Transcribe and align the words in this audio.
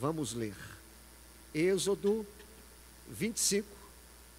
Vamos 0.00 0.32
ler. 0.32 0.54
Êxodo 1.52 2.24
25, 3.08 3.66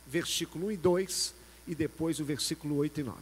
versículo 0.07 0.67
1 0.67 0.71
e 0.71 0.77
2, 0.77 1.33
e 1.67 1.75
depois 1.75 2.19
o 2.19 2.25
versículo 2.25 2.77
8 2.77 3.01
e 3.01 3.03
9. 3.03 3.17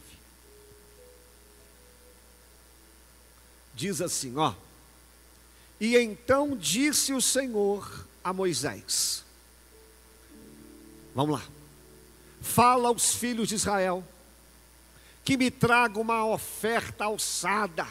Diz 3.74 4.00
assim, 4.00 4.36
ó. 4.36 4.54
E 5.80 5.96
então 5.96 6.56
disse 6.56 7.12
o 7.12 7.20
Senhor 7.20 8.06
a 8.22 8.32
Moisés: 8.32 9.24
Vamos 11.14 11.40
lá. 11.40 11.46
Fala 12.40 12.88
aos 12.88 13.14
filhos 13.14 13.48
de 13.48 13.56
Israel 13.56 14.04
que 15.24 15.36
me 15.36 15.50
tragam 15.50 16.02
uma 16.02 16.24
oferta 16.24 17.04
alçada 17.04 17.86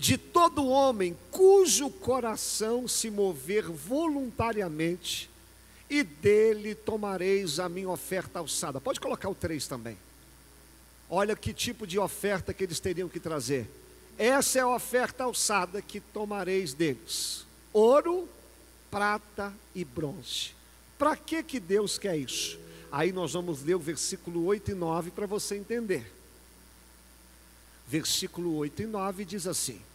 de 0.00 0.16
todo 0.16 0.66
homem 0.66 1.14
cujo 1.30 1.90
coração 1.90 2.88
se 2.88 3.10
mover 3.10 3.70
voluntariamente, 3.70 5.28
e 5.90 6.02
dele 6.02 6.74
tomareis 6.74 7.58
a 7.58 7.68
minha 7.68 7.90
oferta 7.90 8.38
alçada. 8.38 8.80
Pode 8.80 8.98
colocar 8.98 9.28
o 9.28 9.34
3 9.34 9.66
também. 9.66 9.98
Olha 11.10 11.36
que 11.36 11.52
tipo 11.52 11.86
de 11.86 11.98
oferta 11.98 12.54
que 12.54 12.64
eles 12.64 12.80
teriam 12.80 13.10
que 13.10 13.20
trazer. 13.20 13.68
Essa 14.16 14.60
é 14.60 14.62
a 14.62 14.68
oferta 14.68 15.24
alçada 15.24 15.82
que 15.82 16.00
tomareis 16.00 16.72
deles: 16.72 17.44
ouro, 17.70 18.26
prata 18.90 19.52
e 19.74 19.84
bronze. 19.84 20.52
Para 20.96 21.14
que 21.14 21.42
que 21.42 21.60
Deus 21.60 21.98
quer 21.98 22.16
isso? 22.16 22.58
Aí 22.90 23.12
nós 23.12 23.34
vamos 23.34 23.62
ler 23.62 23.74
o 23.74 23.78
versículo 23.78 24.46
8 24.46 24.70
e 24.70 24.74
9 24.74 25.10
para 25.10 25.26
você 25.26 25.56
entender. 25.56 26.10
Versículo 27.86 28.56
8 28.56 28.82
e 28.82 28.86
9 28.86 29.24
diz 29.26 29.46
assim: 29.46 29.89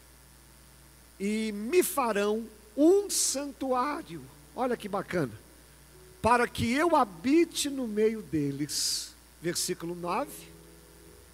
E 1.19 1.51
me 1.51 1.83
farão 1.83 2.45
um 2.75 3.09
santuário. 3.09 4.21
Olha 4.55 4.75
que 4.75 4.89
bacana. 4.89 5.31
Para 6.21 6.47
que 6.47 6.71
eu 6.73 6.95
habite 6.95 7.69
no 7.69 7.87
meio 7.87 8.21
deles. 8.21 9.13
Versículo 9.41 9.95
9. 9.95 10.29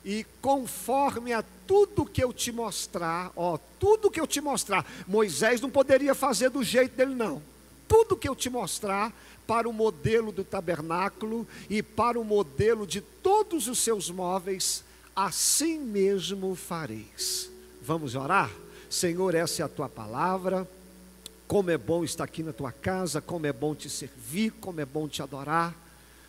E 0.03 0.25
conforme 0.41 1.31
a 1.31 1.43
tudo 1.67 2.05
que 2.05 2.23
eu 2.23 2.33
te 2.33 2.51
mostrar, 2.51 3.31
ó, 3.35 3.57
tudo 3.79 4.09
que 4.09 4.19
eu 4.19 4.27
te 4.27 4.41
mostrar, 4.41 4.85
Moisés 5.07 5.61
não 5.61 5.69
poderia 5.69 6.15
fazer 6.15 6.49
do 6.49 6.63
jeito 6.63 6.95
dele, 6.95 7.13
não. 7.13 7.41
Tudo 7.87 8.17
que 8.17 8.27
eu 8.27 8.35
te 8.35 8.49
mostrar, 8.49 9.13
para 9.51 9.67
o 9.67 9.73
modelo 9.73 10.31
do 10.31 10.45
tabernáculo 10.45 11.45
e 11.69 11.83
para 11.83 12.17
o 12.17 12.23
modelo 12.23 12.87
de 12.87 13.01
todos 13.01 13.67
os 13.67 13.79
seus 13.79 14.09
móveis, 14.09 14.81
assim 15.13 15.77
mesmo 15.77 16.55
fareis. 16.55 17.51
Vamos 17.81 18.15
orar? 18.15 18.49
Senhor, 18.91 19.33
essa 19.33 19.61
é 19.61 19.65
a 19.65 19.69
tua 19.69 19.87
palavra. 19.87 20.67
Como 21.47 21.71
é 21.71 21.77
bom 21.77 22.03
estar 22.03 22.25
aqui 22.25 22.43
na 22.43 22.51
tua 22.51 22.73
casa, 22.73 23.21
como 23.21 23.47
é 23.47 23.53
bom 23.53 23.73
te 23.73 23.89
servir, 23.89 24.51
como 24.59 24.81
é 24.81 24.85
bom 24.85 25.07
te 25.07 25.23
adorar. 25.23 25.73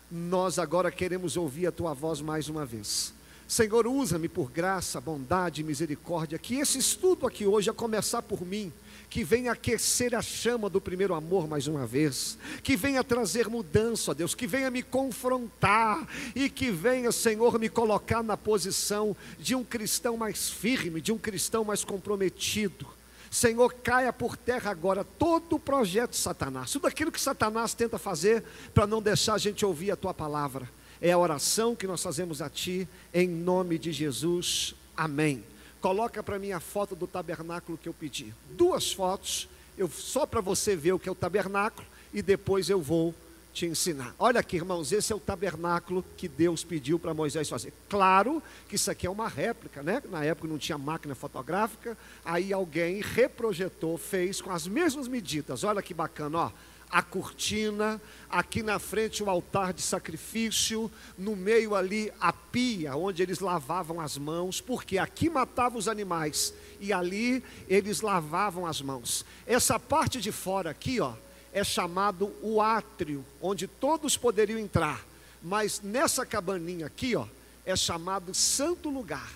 Nós 0.09 0.57
agora 0.57 0.89
queremos 0.89 1.35
ouvir 1.35 1.67
a 1.67 1.73
tua 1.73 1.93
voz 1.93 2.21
mais 2.21 2.47
uma 2.47 2.65
vez. 2.65 3.13
Senhor, 3.49 3.85
usa-me 3.85 4.29
por 4.29 4.49
graça, 4.49 5.01
bondade 5.01 5.59
e 5.59 5.63
misericórdia. 5.63 6.39
Que 6.39 6.55
esse 6.55 6.77
estudo 6.77 7.27
aqui 7.27 7.45
hoje, 7.45 7.69
a 7.69 7.73
começar 7.73 8.21
por 8.21 8.41
mim, 8.45 8.71
que 9.13 9.23
venha 9.23 9.51
aquecer 9.51 10.15
a 10.15 10.23
chama 10.23 10.67
do 10.67 10.81
primeiro 10.81 11.13
amor 11.13 11.47
mais 11.47 11.67
uma 11.67 11.85
vez, 11.85 12.35
que 12.63 12.75
venha 12.75 13.03
trazer 13.03 13.47
mudança, 13.47 14.11
Deus, 14.11 14.33
que 14.33 14.47
venha 14.47 14.71
me 14.71 14.81
confrontar 14.81 16.07
e 16.33 16.49
que 16.49 16.71
venha, 16.71 17.11
Senhor, 17.11 17.59
me 17.59 17.69
colocar 17.69 18.23
na 18.23 18.35
posição 18.35 19.15
de 19.37 19.53
um 19.53 19.63
cristão 19.63 20.17
mais 20.17 20.49
firme, 20.49 20.99
de 20.99 21.11
um 21.11 21.17
cristão 21.19 21.63
mais 21.63 21.83
comprometido. 21.83 22.87
Senhor, 23.29 23.71
caia 23.83 24.11
por 24.11 24.35
terra 24.35 24.71
agora 24.71 25.03
todo 25.03 25.57
o 25.57 25.59
projeto 25.59 26.13
de 26.13 26.17
Satanás, 26.17 26.71
tudo 26.71 26.87
aquilo 26.87 27.11
que 27.11 27.21
Satanás 27.21 27.75
tenta 27.75 27.99
fazer 27.99 28.43
para 28.73 28.87
não 28.87 28.99
deixar 28.99 29.35
a 29.35 29.37
gente 29.37 29.63
ouvir 29.63 29.91
a 29.91 29.95
tua 29.95 30.15
palavra. 30.15 30.67
É 30.99 31.11
a 31.11 31.19
oração 31.19 31.75
que 31.75 31.85
nós 31.85 32.01
fazemos 32.01 32.41
a 32.41 32.49
ti, 32.49 32.87
em 33.13 33.27
nome 33.27 33.77
de 33.77 33.91
Jesus. 33.91 34.73
Amém. 34.97 35.43
Coloca 35.83 36.23
para 36.23 36.39
mim 36.39 36.53
a 36.53 36.61
foto 36.61 36.95
do 36.95 37.05
tabernáculo 37.05 37.77
que 37.77 37.89
eu 37.89 37.93
pedi. 37.93 38.33
Duas 38.51 38.93
fotos, 38.93 39.49
eu, 39.77 39.89
só 39.89 40.25
para 40.25 40.39
você 40.39 40.77
ver 40.77 40.93
o 40.93 40.97
que 40.97 41.09
é 41.09 41.11
o 41.11 41.15
tabernáculo, 41.15 41.85
e 42.13 42.21
depois 42.21 42.69
eu 42.69 42.81
vou 42.81 43.13
te 43.53 43.65
ensinar. 43.65 44.15
Olha 44.17 44.39
aqui, 44.39 44.55
irmãos, 44.55 44.93
esse 44.93 45.11
é 45.11 45.15
o 45.15 45.19
tabernáculo 45.19 46.01
que 46.15 46.29
Deus 46.29 46.63
pediu 46.63 46.97
para 46.97 47.13
Moisés 47.13 47.49
fazer. 47.49 47.73
Claro 47.89 48.41
que 48.69 48.75
isso 48.75 48.89
aqui 48.89 49.05
é 49.05 49.09
uma 49.09 49.27
réplica, 49.27 49.83
né? 49.83 50.01
Na 50.09 50.23
época 50.23 50.47
não 50.47 50.57
tinha 50.57 50.77
máquina 50.77 51.15
fotográfica, 51.15 51.97
aí 52.23 52.53
alguém 52.53 53.01
reprojetou, 53.01 53.97
fez 53.97 54.39
com 54.39 54.51
as 54.51 54.65
mesmas 54.65 55.09
medidas. 55.09 55.65
Olha 55.65 55.81
que 55.81 55.93
bacana, 55.93 56.37
ó 56.37 56.51
a 56.93 57.01
cortina, 57.01 57.99
aqui 58.29 58.61
na 58.61 58.77
frente 58.77 59.23
o 59.23 59.29
altar 59.29 59.73
de 59.73 59.81
sacrifício, 59.81 60.91
no 61.17 61.35
meio 61.35 61.73
ali 61.73 62.13
a 62.21 62.31
pia 62.31 62.95
onde 62.95 63.23
eles 63.23 63.39
lavavam 63.39 63.99
as 63.99 64.15
mãos, 64.15 64.61
porque 64.61 64.99
aqui 64.99 65.27
matavam 65.27 65.79
os 65.79 65.87
animais 65.87 66.53
e 66.79 66.93
ali 66.93 67.43
eles 67.67 68.01
lavavam 68.01 68.67
as 68.67 68.79
mãos. 68.79 69.25
Essa 69.47 69.79
parte 69.79 70.21
de 70.21 70.31
fora 70.31 70.69
aqui, 70.69 70.99
ó, 70.99 71.15
é 71.51 71.63
chamado 71.63 72.31
o 72.43 72.61
átrio, 72.61 73.25
onde 73.41 73.65
todos 73.65 74.15
poderiam 74.15 74.59
entrar, 74.59 75.03
mas 75.41 75.81
nessa 75.81 76.23
cabaninha 76.27 76.85
aqui, 76.85 77.15
ó, 77.15 77.25
é 77.65 77.75
chamado 77.75 78.35
santo 78.35 78.87
lugar. 78.87 79.33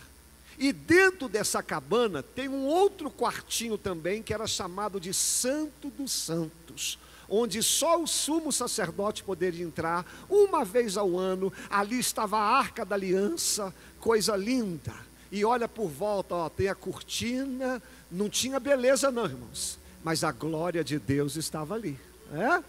E 0.59 0.71
dentro 0.71 1.27
dessa 1.27 1.63
cabana 1.63 2.21
tem 2.21 2.47
um 2.47 2.67
outro 2.67 3.09
quartinho 3.09 3.79
também 3.79 4.21
que 4.21 4.33
era 4.33 4.45
chamado 4.45 4.99
de 4.99 5.11
Santo 5.11 5.89
dos 5.89 6.11
Santos 6.11 6.99
onde 7.29 7.61
só 7.61 8.01
o 8.01 8.07
sumo 8.07 8.51
sacerdote 8.51 9.23
poderia 9.23 9.65
entrar, 9.65 10.05
uma 10.29 10.63
vez 10.63 10.97
ao 10.97 11.17
ano, 11.17 11.51
ali 11.69 11.99
estava 11.99 12.37
a 12.37 12.57
arca 12.57 12.85
da 12.85 12.95
aliança, 12.95 13.73
coisa 13.99 14.35
linda. 14.35 14.93
E 15.31 15.43
olha 15.43 15.67
por 15.67 15.89
volta, 15.89 16.35
ó, 16.35 16.49
tem 16.49 16.69
a 16.69 16.75
cortina, 16.75 17.81
não 18.11 18.29
tinha 18.29 18.59
beleza 18.59 19.11
não, 19.11 19.25
irmãos, 19.25 19.77
mas 20.03 20.23
a 20.23 20.31
glória 20.31 20.83
de 20.83 20.97
Deus 20.97 21.35
estava 21.35 21.75
ali. 21.75 21.99
É? 22.31 22.63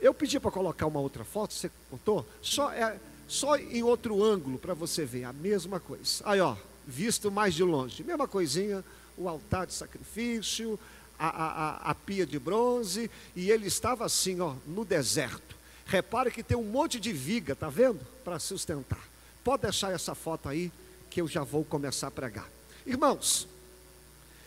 Eu 0.00 0.14
pedi 0.14 0.38
para 0.38 0.50
colocar 0.50 0.86
uma 0.86 1.00
outra 1.00 1.24
foto, 1.24 1.52
você 1.52 1.70
contou? 1.90 2.26
Só, 2.40 2.70
é, 2.72 2.98
só 3.26 3.56
em 3.56 3.82
outro 3.82 4.22
ângulo 4.22 4.58
para 4.58 4.74
você 4.74 5.04
ver 5.04 5.24
a 5.24 5.32
mesma 5.32 5.80
coisa. 5.80 6.22
Aí, 6.24 6.40
ó, 6.40 6.56
visto 6.86 7.30
mais 7.30 7.54
de 7.54 7.62
longe, 7.62 8.04
mesma 8.04 8.28
coisinha, 8.28 8.84
o 9.16 9.28
altar 9.28 9.66
de 9.66 9.72
sacrifício, 9.72 10.78
a, 11.18 11.28
a, 11.28 11.90
a, 11.90 11.94
pia 11.94 12.26
de 12.26 12.38
bronze, 12.38 13.10
e 13.34 13.50
ele 13.50 13.66
estava 13.66 14.04
assim, 14.04 14.40
ó, 14.40 14.54
no 14.66 14.84
deserto. 14.84 15.56
Repare 15.86 16.30
que 16.30 16.42
tem 16.42 16.56
um 16.56 16.64
monte 16.64 16.98
de 16.98 17.12
viga, 17.12 17.54
tá 17.54 17.68
vendo? 17.68 18.00
Para 18.24 18.38
sustentar. 18.38 19.08
Pode 19.44 19.62
deixar 19.62 19.92
essa 19.92 20.14
foto 20.14 20.48
aí, 20.48 20.72
que 21.08 21.20
eu 21.20 21.28
já 21.28 21.42
vou 21.42 21.64
começar 21.64 22.08
a 22.08 22.10
pregar. 22.10 22.48
Irmãos, 22.84 23.48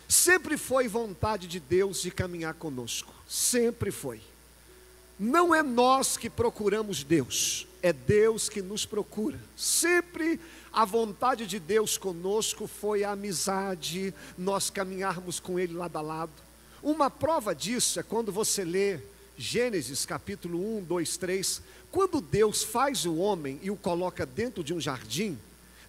sempre 0.07 0.57
foi 0.57 0.87
vontade 0.87 1.47
de 1.47 1.59
Deus 1.59 2.01
de 2.01 2.11
caminhar 2.11 2.53
conosco. 2.53 3.13
Sempre 3.27 3.91
foi. 3.91 4.21
Não 5.17 5.53
é 5.53 5.63
nós 5.63 6.15
que 6.15 6.29
procuramos 6.29 7.03
Deus, 7.03 7.67
é 7.81 7.91
Deus 7.91 8.47
que 8.47 8.61
nos 8.61 8.85
procura. 8.85 9.39
Sempre 9.55 10.39
a 10.71 10.85
vontade 10.85 11.47
de 11.47 11.59
Deus 11.59 11.97
conosco 11.97 12.67
foi 12.67 13.03
a 13.03 13.11
amizade, 13.11 14.13
nós 14.37 14.69
caminharmos 14.69 15.39
com 15.39 15.59
Ele 15.59 15.73
lado 15.73 15.97
a 15.97 16.01
lado 16.01 16.48
uma 16.81 17.09
prova 17.09 17.53
disso 17.53 17.99
é 17.99 18.03
quando 18.03 18.31
você 18.31 18.63
lê 18.63 18.99
Gênesis 19.37 20.05
capítulo 20.05 20.77
1, 20.79 20.83
2, 20.83 21.17
3. 21.17 21.61
Quando 21.91 22.19
Deus 22.19 22.61
faz 22.61 23.05
o 23.05 23.15
homem 23.15 23.57
e 23.63 23.71
o 23.71 23.77
coloca 23.77 24.25
dentro 24.25 24.61
de 24.63 24.73
um 24.73 24.81
jardim, 24.81 25.39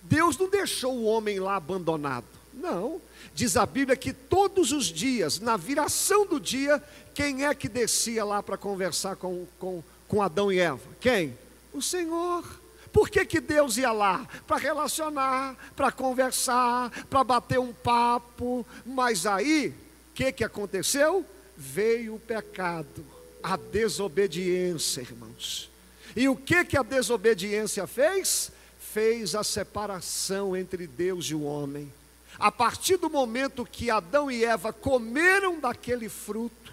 Deus 0.03 0.39
não 0.39 0.49
deixou 0.49 0.95
o 0.97 1.05
homem 1.05 1.41
lá 1.41 1.56
abandonado. 1.56 2.27
Não. 2.55 3.01
Diz 3.34 3.56
a 3.56 3.67
Bíblia 3.67 3.97
que 3.97 4.12
todos 4.12 4.73
os 4.73 4.87
dias, 4.87 5.41
na 5.41 5.56
viração 5.56 6.27
do 6.27 6.39
dia, 6.39 6.83
quem 7.15 7.45
é 7.45 7.55
que 7.55 7.69
descia 7.69 8.25
lá 8.25 8.42
para 8.42 8.57
conversar 8.57 9.16
com, 9.16 9.47
com, 9.59 9.83
com 10.07 10.22
Adão 10.22 10.53
e 10.53 10.59
Eva? 10.59 10.81
Quem? 11.01 11.37
O 11.72 11.83
Senhor. 11.83 12.45
Por 12.92 13.09
que, 13.09 13.25
que 13.25 13.41
Deus 13.41 13.77
ia 13.77 13.92
lá? 13.92 14.27
Para 14.47 14.57
relacionar, 14.57 15.57
para 15.77 15.92
conversar, 15.92 16.91
para 17.07 17.22
bater 17.22 17.59
um 17.59 17.72
papo. 17.72 18.66
Mas 18.84 19.27
aí 19.27 19.75
que, 20.15 20.33
que 20.33 20.45
aconteceu? 20.45 21.24
Veio 21.57 22.15
o 22.15 22.21
pecado, 22.21 23.04
a 23.42 23.57
desobediência, 23.57 25.01
irmãos. 25.01 25.71
E 26.15 26.28
o 26.28 26.36
que, 26.36 26.65
que 26.65 26.77
a 26.77 26.83
desobediência 26.83 27.86
fez? 27.86 28.51
Fez 28.78 29.34
a 29.34 29.45
separação 29.45 30.57
entre 30.57 30.86
Deus 30.86 31.27
e 31.27 31.34
o 31.34 31.42
homem. 31.42 31.92
A 32.39 32.51
partir 32.51 32.97
do 32.97 33.10
momento 33.10 33.66
que 33.66 33.91
Adão 33.91 34.30
e 34.30 34.45
Eva 34.45 34.72
comeram 34.72 35.60
daquele 35.60 36.09
fruto, 36.09 36.72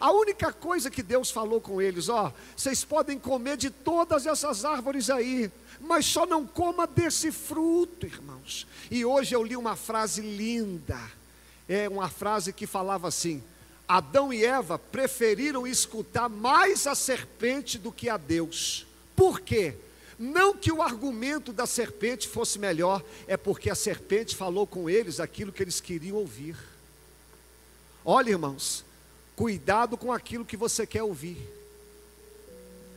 a 0.00 0.12
única 0.12 0.52
coisa 0.52 0.90
que 0.90 1.02
Deus 1.02 1.30
falou 1.30 1.60
com 1.60 1.82
eles, 1.82 2.08
ó, 2.08 2.32
vocês 2.56 2.84
podem 2.84 3.18
comer 3.18 3.56
de 3.56 3.68
todas 3.68 4.26
essas 4.26 4.64
árvores 4.64 5.10
aí, 5.10 5.50
mas 5.80 6.06
só 6.06 6.24
não 6.24 6.46
coma 6.46 6.86
desse 6.86 7.32
fruto, 7.32 8.06
irmãos. 8.06 8.66
E 8.90 9.04
hoje 9.04 9.34
eu 9.34 9.42
li 9.42 9.56
uma 9.56 9.74
frase 9.74 10.20
linda 10.20 11.17
é 11.68 11.88
uma 11.88 12.08
frase 12.08 12.52
que 12.52 12.66
falava 12.66 13.06
assim: 13.08 13.42
Adão 13.86 14.32
e 14.32 14.44
Eva 14.44 14.78
preferiram 14.78 15.66
escutar 15.66 16.28
mais 16.28 16.86
a 16.86 16.94
serpente 16.94 17.78
do 17.78 17.92
que 17.92 18.08
a 18.08 18.16
Deus. 18.16 18.86
Por 19.14 19.40
quê? 19.40 19.74
Não 20.18 20.56
que 20.56 20.72
o 20.72 20.82
argumento 20.82 21.52
da 21.52 21.66
serpente 21.66 22.26
fosse 22.26 22.58
melhor, 22.58 23.04
é 23.26 23.36
porque 23.36 23.70
a 23.70 23.74
serpente 23.74 24.34
falou 24.34 24.66
com 24.66 24.90
eles 24.90 25.20
aquilo 25.20 25.52
que 25.52 25.62
eles 25.62 25.80
queriam 25.80 26.16
ouvir. 26.16 26.56
Olha, 28.04 28.30
irmãos, 28.30 28.84
cuidado 29.36 29.96
com 29.96 30.12
aquilo 30.12 30.44
que 30.44 30.56
você 30.56 30.86
quer 30.86 31.02
ouvir. 31.02 31.38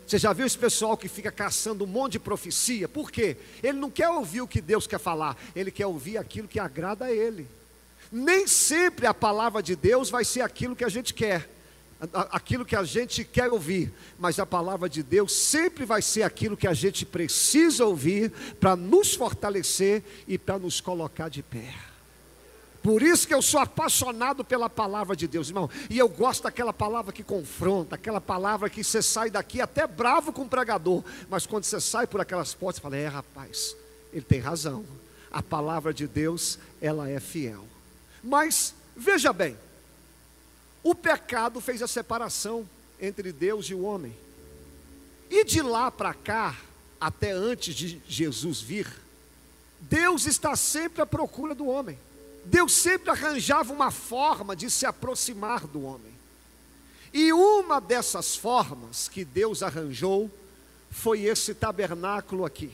Você 0.07 0.17
já 0.17 0.33
viu 0.33 0.45
esse 0.45 0.57
pessoal 0.57 0.97
que 0.97 1.07
fica 1.07 1.31
caçando 1.31 1.83
um 1.83 1.87
monte 1.87 2.13
de 2.13 2.19
profecia? 2.19 2.89
Por 2.89 3.11
quê? 3.11 3.37
Ele 3.61 3.77
não 3.77 3.89
quer 3.89 4.09
ouvir 4.09 4.41
o 4.41 4.47
que 4.47 4.59
Deus 4.59 4.87
quer 4.87 4.99
falar, 4.99 5.37
ele 5.55 5.71
quer 5.71 5.85
ouvir 5.85 6.17
aquilo 6.17 6.47
que 6.47 6.59
agrada 6.59 7.05
a 7.05 7.11
ele. 7.11 7.47
Nem 8.11 8.47
sempre 8.47 9.05
a 9.05 9.13
palavra 9.13 9.61
de 9.61 9.75
Deus 9.75 10.09
vai 10.09 10.23
ser 10.23 10.41
aquilo 10.41 10.75
que 10.75 10.85
a 10.85 10.89
gente 10.89 11.13
quer, 11.13 11.49
aquilo 12.13 12.65
que 12.65 12.75
a 12.75 12.83
gente 12.83 13.23
quer 13.23 13.51
ouvir, 13.51 13.91
mas 14.17 14.39
a 14.39 14.45
palavra 14.45 14.89
de 14.89 15.03
Deus 15.03 15.33
sempre 15.33 15.85
vai 15.85 16.01
ser 16.01 16.23
aquilo 16.23 16.57
que 16.57 16.67
a 16.67 16.73
gente 16.73 17.05
precisa 17.05 17.85
ouvir 17.85 18.31
para 18.59 18.75
nos 18.75 19.13
fortalecer 19.13 20.03
e 20.27 20.37
para 20.37 20.57
nos 20.57 20.81
colocar 20.81 21.29
de 21.29 21.43
pé. 21.43 21.73
Por 22.81 23.03
isso 23.03 23.27
que 23.27 23.33
eu 23.33 23.41
sou 23.43 23.59
apaixonado 23.59 24.43
pela 24.43 24.67
palavra 24.67 25.15
de 25.15 25.27
Deus, 25.27 25.49
irmão. 25.49 25.69
E 25.87 25.99
eu 25.99 26.09
gosto 26.09 26.43
daquela 26.43 26.73
palavra 26.73 27.13
que 27.13 27.23
confronta, 27.23 27.93
aquela 27.93 28.19
palavra 28.19 28.69
que 28.71 28.83
você 28.83 29.03
sai 29.03 29.29
daqui 29.29 29.61
até 29.61 29.85
bravo 29.85 30.33
com 30.33 30.41
o 30.41 30.49
pregador, 30.49 31.03
mas 31.29 31.45
quando 31.45 31.63
você 31.63 31.79
sai 31.79 32.07
por 32.07 32.19
aquelas 32.19 32.55
portas, 32.55 32.77
você 32.77 32.81
fala: 32.81 32.97
"É, 32.97 33.07
rapaz, 33.07 33.75
ele 34.11 34.25
tem 34.25 34.39
razão. 34.39 34.83
A 35.31 35.43
palavra 35.43 35.93
de 35.93 36.07
Deus, 36.07 36.57
ela 36.81 37.07
é 37.07 37.19
fiel". 37.19 37.70
Mas 38.23 38.73
veja 38.95 39.31
bem, 39.33 39.57
o 40.83 40.95
pecado 40.95 41.61
fez 41.61 41.81
a 41.81 41.87
separação 41.87 42.67
entre 42.99 43.31
Deus 43.31 43.65
e 43.65 43.73
o 43.73 43.83
homem. 43.83 44.15
E 45.29 45.43
de 45.43 45.61
lá 45.61 45.89
para 45.89 46.13
cá, 46.13 46.57
até 46.99 47.31
antes 47.31 47.73
de 47.73 48.01
Jesus 48.07 48.61
vir, 48.61 48.87
Deus 49.79 50.25
está 50.25 50.55
sempre 50.55 51.01
à 51.01 51.05
procura 51.05 51.55
do 51.55 51.67
homem. 51.67 51.97
Deus 52.45 52.73
sempre 52.73 53.09
arranjava 53.09 53.71
uma 53.73 53.91
forma 53.91 54.55
de 54.55 54.69
se 54.69 54.85
aproximar 54.85 55.65
do 55.67 55.83
homem. 55.83 56.11
E 57.13 57.33
uma 57.33 57.79
dessas 57.79 58.35
formas 58.35 59.07
que 59.07 59.25
Deus 59.25 59.61
arranjou 59.61 60.29
foi 60.89 61.23
esse 61.23 61.53
tabernáculo 61.53 62.45
aqui. 62.45 62.71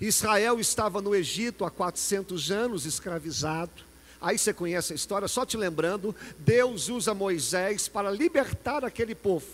Israel 0.00 0.58
estava 0.58 1.00
no 1.00 1.14
Egito 1.14 1.64
há 1.64 1.70
400 1.70 2.50
anos 2.50 2.86
escravizado. 2.86 3.91
Aí 4.22 4.38
você 4.38 4.54
conhece 4.54 4.92
a 4.92 4.96
história, 4.96 5.26
só 5.26 5.44
te 5.44 5.56
lembrando, 5.56 6.14
Deus 6.38 6.88
usa 6.88 7.12
Moisés 7.12 7.88
para 7.88 8.08
libertar 8.08 8.84
aquele 8.84 9.16
povo. 9.16 9.46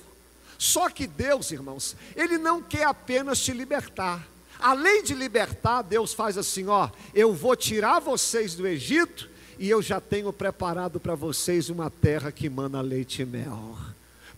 Só 0.58 0.90
que 0.90 1.06
Deus, 1.06 1.50
irmãos, 1.50 1.96
ele 2.14 2.36
não 2.36 2.60
quer 2.60 2.84
apenas 2.84 3.40
te 3.40 3.52
libertar. 3.52 4.28
Além 4.60 5.02
de 5.02 5.14
libertar, 5.14 5.82
Deus 5.82 6.12
faz 6.12 6.36
assim: 6.36 6.66
ó, 6.66 6.90
eu 7.14 7.32
vou 7.32 7.56
tirar 7.56 7.98
vocês 8.00 8.54
do 8.54 8.66
Egito 8.66 9.30
e 9.58 9.70
eu 9.70 9.80
já 9.80 10.00
tenho 10.00 10.32
preparado 10.32 11.00
para 11.00 11.14
vocês 11.14 11.70
uma 11.70 11.88
terra 11.88 12.30
que 12.30 12.50
mana 12.50 12.82
leite 12.82 13.22
e 13.22 13.24
mel. 13.24 13.76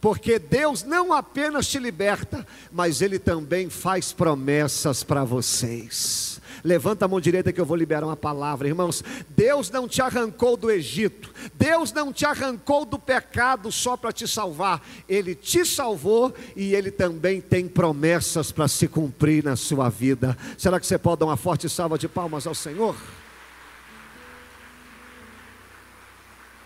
Porque 0.01 0.39
Deus 0.39 0.83
não 0.83 1.13
apenas 1.13 1.67
te 1.67 1.79
liberta, 1.79 2.47
mas 2.73 3.03
Ele 3.03 3.19
também 3.19 3.69
faz 3.69 4.13
promessas 4.13 5.03
para 5.03 5.25
vocês. 5.25 6.41
Levanta 6.65 7.05
a 7.05 7.09
mão 7.09 7.21
direita 7.21 7.53
que 7.53 7.61
eu 7.61 7.67
vou 7.67 7.77
liberar 7.77 8.05
uma 8.05 8.17
palavra, 8.17 8.69
irmãos. 8.69 9.03
Deus 9.29 9.71
não 9.71 9.89
te 9.89 10.03
arrancou 10.03 10.57
do 10.57 10.71
Egito, 10.71 11.33
Deus 11.55 11.93
não 11.93 12.13
te 12.13 12.25
arrancou 12.25 12.85
do 12.85 12.99
pecado 12.99 13.71
só 13.73 13.97
para 13.97 14.13
te 14.13 14.27
salvar, 14.27 14.83
Ele 15.09 15.35
te 15.35 15.65
salvou 15.65 16.35
e 16.57 16.75
Ele 16.75 16.91
também 16.91 17.41
tem 17.41 17.67
promessas 17.69 18.53
para 18.53 18.69
se 18.69 18.89
cumprir 18.89 19.45
na 19.45 19.57
sua 19.57 19.89
vida. 19.89 20.37
Será 20.59 20.79
que 20.79 20.87
você 20.87 20.99
pode 20.99 21.21
dar 21.21 21.27
uma 21.27 21.37
forte 21.37 21.69
salva 21.69 21.99
de 21.99 22.09
palmas 22.09 22.47
ao 22.47 22.55
Senhor? 22.55 22.97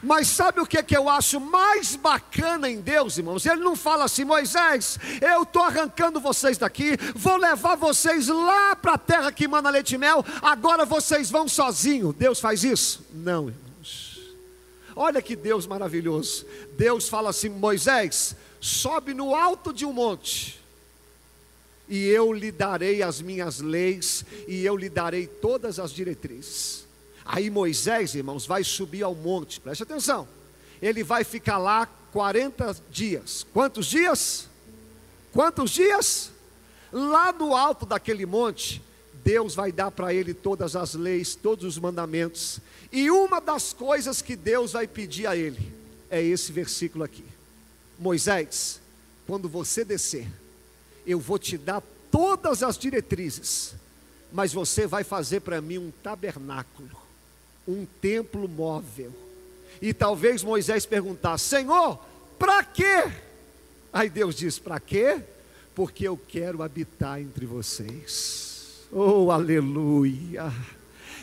Mas 0.04 0.28
sabe 0.28 0.60
o 0.60 0.66
que, 0.66 0.76
é 0.76 0.82
que 0.82 0.94
eu 0.94 1.08
acho 1.08 1.40
mais 1.40 1.96
bacana 1.96 2.68
em 2.68 2.80
Deus, 2.80 3.16
irmãos? 3.16 3.46
Ele 3.46 3.62
não 3.62 3.74
fala 3.74 4.04
assim, 4.04 4.24
Moisés, 4.24 4.98
eu 5.20 5.44
estou 5.44 5.62
arrancando 5.62 6.20
vocês 6.20 6.58
daqui, 6.58 6.98
vou 7.14 7.36
levar 7.36 7.74
vocês 7.74 8.28
lá 8.28 8.76
para 8.76 8.92
a 8.92 8.98
terra 8.98 9.32
que 9.32 9.48
manda 9.48 9.70
leite 9.70 9.94
e 9.94 9.98
mel, 9.98 10.24
agora 10.42 10.84
vocês 10.84 11.30
vão 11.30 11.48
sozinhos. 11.48 12.14
Deus 12.14 12.38
faz 12.38 12.62
isso? 12.64 13.02
Não, 13.14 13.48
irmãos. 13.48 14.20
Olha 14.94 15.22
que 15.22 15.34
Deus 15.34 15.66
maravilhoso. 15.66 16.44
Deus 16.76 17.08
fala 17.08 17.30
assim, 17.30 17.48
Moisés, 17.48 18.36
sobe 18.60 19.14
no 19.14 19.34
alto 19.34 19.72
de 19.72 19.86
um 19.86 19.92
monte, 19.92 20.60
e 21.88 22.06
eu 22.08 22.30
lhe 22.30 22.52
darei 22.52 23.02
as 23.02 23.22
minhas 23.22 23.60
leis, 23.60 24.22
e 24.46 24.66
eu 24.66 24.76
lhe 24.76 24.90
darei 24.90 25.26
todas 25.26 25.78
as 25.78 25.90
diretrizes. 25.90 26.83
Aí 27.24 27.48
Moisés, 27.48 28.14
irmãos, 28.14 28.46
vai 28.46 28.62
subir 28.62 29.02
ao 29.02 29.14
monte, 29.14 29.60
preste 29.60 29.82
atenção. 29.82 30.28
Ele 30.82 31.02
vai 31.02 31.24
ficar 31.24 31.56
lá 31.56 31.86
40 32.12 32.76
dias. 32.90 33.46
Quantos 33.52 33.86
dias? 33.86 34.48
Quantos 35.32 35.70
dias? 35.70 36.30
Lá 36.92 37.32
no 37.32 37.56
alto 37.56 37.86
daquele 37.86 38.26
monte, 38.26 38.82
Deus 39.24 39.54
vai 39.54 39.72
dar 39.72 39.90
para 39.90 40.12
ele 40.12 40.34
todas 40.34 40.76
as 40.76 40.94
leis, 40.94 41.34
todos 41.34 41.64
os 41.64 41.78
mandamentos. 41.78 42.60
E 42.92 43.10
uma 43.10 43.40
das 43.40 43.72
coisas 43.72 44.20
que 44.20 44.36
Deus 44.36 44.72
vai 44.72 44.86
pedir 44.86 45.26
a 45.26 45.34
ele 45.34 45.72
é 46.10 46.22
esse 46.22 46.52
versículo 46.52 47.02
aqui: 47.02 47.24
Moisés, 47.98 48.80
quando 49.26 49.48
você 49.48 49.84
descer, 49.84 50.28
eu 51.06 51.18
vou 51.18 51.38
te 51.38 51.56
dar 51.56 51.82
todas 52.10 52.62
as 52.62 52.76
diretrizes, 52.76 53.74
mas 54.30 54.52
você 54.52 54.86
vai 54.86 55.02
fazer 55.02 55.40
para 55.40 55.60
mim 55.60 55.78
um 55.78 55.90
tabernáculo 56.02 57.03
um 57.66 57.86
templo 58.00 58.48
móvel. 58.48 59.12
E 59.80 59.92
talvez 59.92 60.42
Moisés 60.42 60.86
perguntasse: 60.86 61.44
Senhor, 61.44 61.98
para 62.38 62.62
quê? 62.64 63.10
Aí 63.92 64.08
Deus 64.08 64.34
diz: 64.34 64.58
Para 64.58 64.78
quê? 64.80 65.20
Porque 65.74 66.06
eu 66.06 66.16
quero 66.16 66.62
habitar 66.62 67.20
entre 67.20 67.46
vocês. 67.46 68.86
Oh, 68.92 69.30
aleluia! 69.30 70.52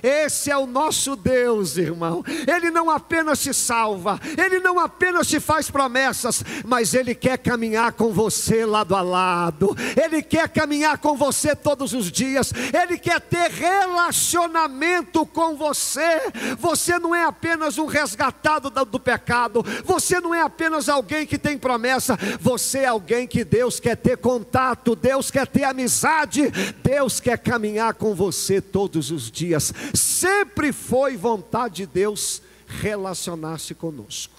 Esse 0.01 0.49
é 0.51 0.57
o 0.57 0.65
nosso 0.65 1.15
Deus, 1.15 1.77
irmão. 1.77 2.23
Ele 2.47 2.71
não 2.71 2.89
apenas 2.89 3.41
te 3.41 3.53
salva, 3.53 4.19
ele 4.37 4.59
não 4.59 4.79
apenas 4.79 5.27
te 5.27 5.39
faz 5.39 5.69
promessas, 5.69 6.43
mas 6.65 6.93
ele 6.93 7.13
quer 7.13 7.37
caminhar 7.37 7.93
com 7.93 8.11
você 8.11 8.65
lado 8.65 8.95
a 8.95 9.01
lado. 9.01 9.75
Ele 10.01 10.21
quer 10.21 10.49
caminhar 10.49 10.97
com 10.97 11.15
você 11.15 11.55
todos 11.55 11.93
os 11.93 12.11
dias. 12.11 12.51
Ele 12.73 12.97
quer 12.97 13.19
ter 13.21 13.49
relacionamento 13.51 15.25
com 15.25 15.55
você. 15.55 16.21
Você 16.57 16.97
não 16.99 17.13
é 17.13 17.23
apenas 17.23 17.77
um 17.77 17.85
resgatado 17.85 18.69
do 18.69 18.99
pecado. 18.99 19.63
Você 19.83 20.19
não 20.19 20.33
é 20.33 20.41
apenas 20.41 20.89
alguém 20.89 21.25
que 21.25 21.37
tem 21.37 21.57
promessa. 21.57 22.17
Você 22.39 22.79
é 22.79 22.87
alguém 22.87 23.27
que 23.27 23.43
Deus 23.43 23.79
quer 23.79 23.95
ter 23.95 24.17
contato. 24.17 24.95
Deus 24.95 25.29
quer 25.29 25.47
ter 25.47 25.63
amizade. 25.63 26.49
Deus 26.83 27.19
quer 27.19 27.37
caminhar 27.37 27.93
com 27.93 28.13
você 28.13 28.61
todos 28.61 29.11
os 29.11 29.29
dias. 29.29 29.73
Sempre 29.93 30.71
foi 30.71 31.17
vontade 31.17 31.75
de 31.75 31.85
Deus 31.85 32.41
relacionar-se 32.67 33.73
conosco. 33.73 34.33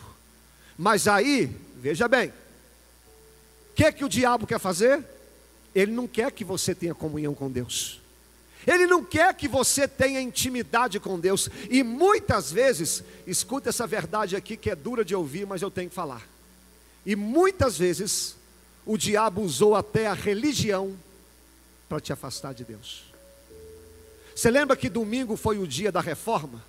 Mas 0.76 1.06
aí, 1.06 1.54
veja 1.76 2.08
bem, 2.08 2.28
o 2.28 3.74
que, 3.74 3.92
que 3.92 4.04
o 4.04 4.08
diabo 4.08 4.46
quer 4.46 4.58
fazer? 4.58 5.04
Ele 5.74 5.92
não 5.92 6.06
quer 6.06 6.30
que 6.32 6.44
você 6.44 6.74
tenha 6.74 6.94
comunhão 6.94 7.34
com 7.34 7.50
Deus. 7.50 8.00
Ele 8.66 8.86
não 8.86 9.04
quer 9.04 9.34
que 9.34 9.48
você 9.48 9.88
tenha 9.88 10.20
intimidade 10.20 11.00
com 11.00 11.18
Deus. 11.18 11.48
E 11.70 11.82
muitas 11.82 12.52
vezes, 12.52 13.02
escuta 13.26 13.70
essa 13.70 13.86
verdade 13.86 14.36
aqui 14.36 14.56
que 14.56 14.70
é 14.70 14.76
dura 14.76 15.04
de 15.04 15.14
ouvir, 15.14 15.46
mas 15.46 15.62
eu 15.62 15.70
tenho 15.70 15.88
que 15.88 15.94
falar. 15.94 16.22
E 17.04 17.16
muitas 17.16 17.76
vezes, 17.76 18.36
o 18.86 18.96
diabo 18.96 19.42
usou 19.42 19.74
até 19.74 20.06
a 20.06 20.14
religião 20.14 20.96
para 21.88 22.00
te 22.00 22.12
afastar 22.12 22.54
de 22.54 22.64
Deus. 22.64 23.11
Você 24.34 24.50
lembra 24.50 24.76
que 24.76 24.88
domingo 24.88 25.36
foi 25.36 25.58
o 25.58 25.66
dia 25.66 25.92
da 25.92 26.00
reforma? 26.00 26.64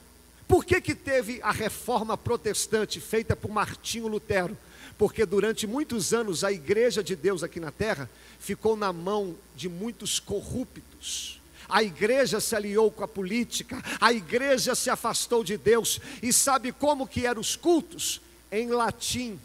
Por 0.47 0.65
que, 0.65 0.81
que 0.81 0.93
teve 0.93 1.39
a 1.41 1.51
reforma 1.51 2.17
protestante 2.17 2.99
feita 2.99 3.35
por 3.35 3.49
Martinho 3.49 4.07
Lutero? 4.07 4.57
Porque 4.97 5.25
durante 5.25 5.65
muitos 5.65 6.13
anos 6.13 6.43
a 6.43 6.51
igreja 6.51 7.03
de 7.03 7.15
Deus 7.15 7.43
aqui 7.43 7.59
na 7.59 7.71
terra 7.71 8.09
ficou 8.39 8.75
na 8.75 8.93
mão 8.93 9.35
de 9.55 9.67
muitos 9.67 10.19
corruptos. 10.19 11.41
A 11.67 11.81
igreja 11.81 12.39
se 12.39 12.55
aliou 12.55 12.91
com 12.91 13.03
a 13.03 13.07
política, 13.07 13.81
a 13.99 14.13
igreja 14.13 14.75
se 14.75 14.89
afastou 14.89 15.43
de 15.43 15.57
Deus. 15.57 15.99
E 16.21 16.31
sabe 16.31 16.71
como 16.71 17.07
que 17.07 17.25
eram 17.25 17.41
os 17.41 17.55
cultos? 17.55 18.21
Em 18.51 18.67
latim. 18.67 19.39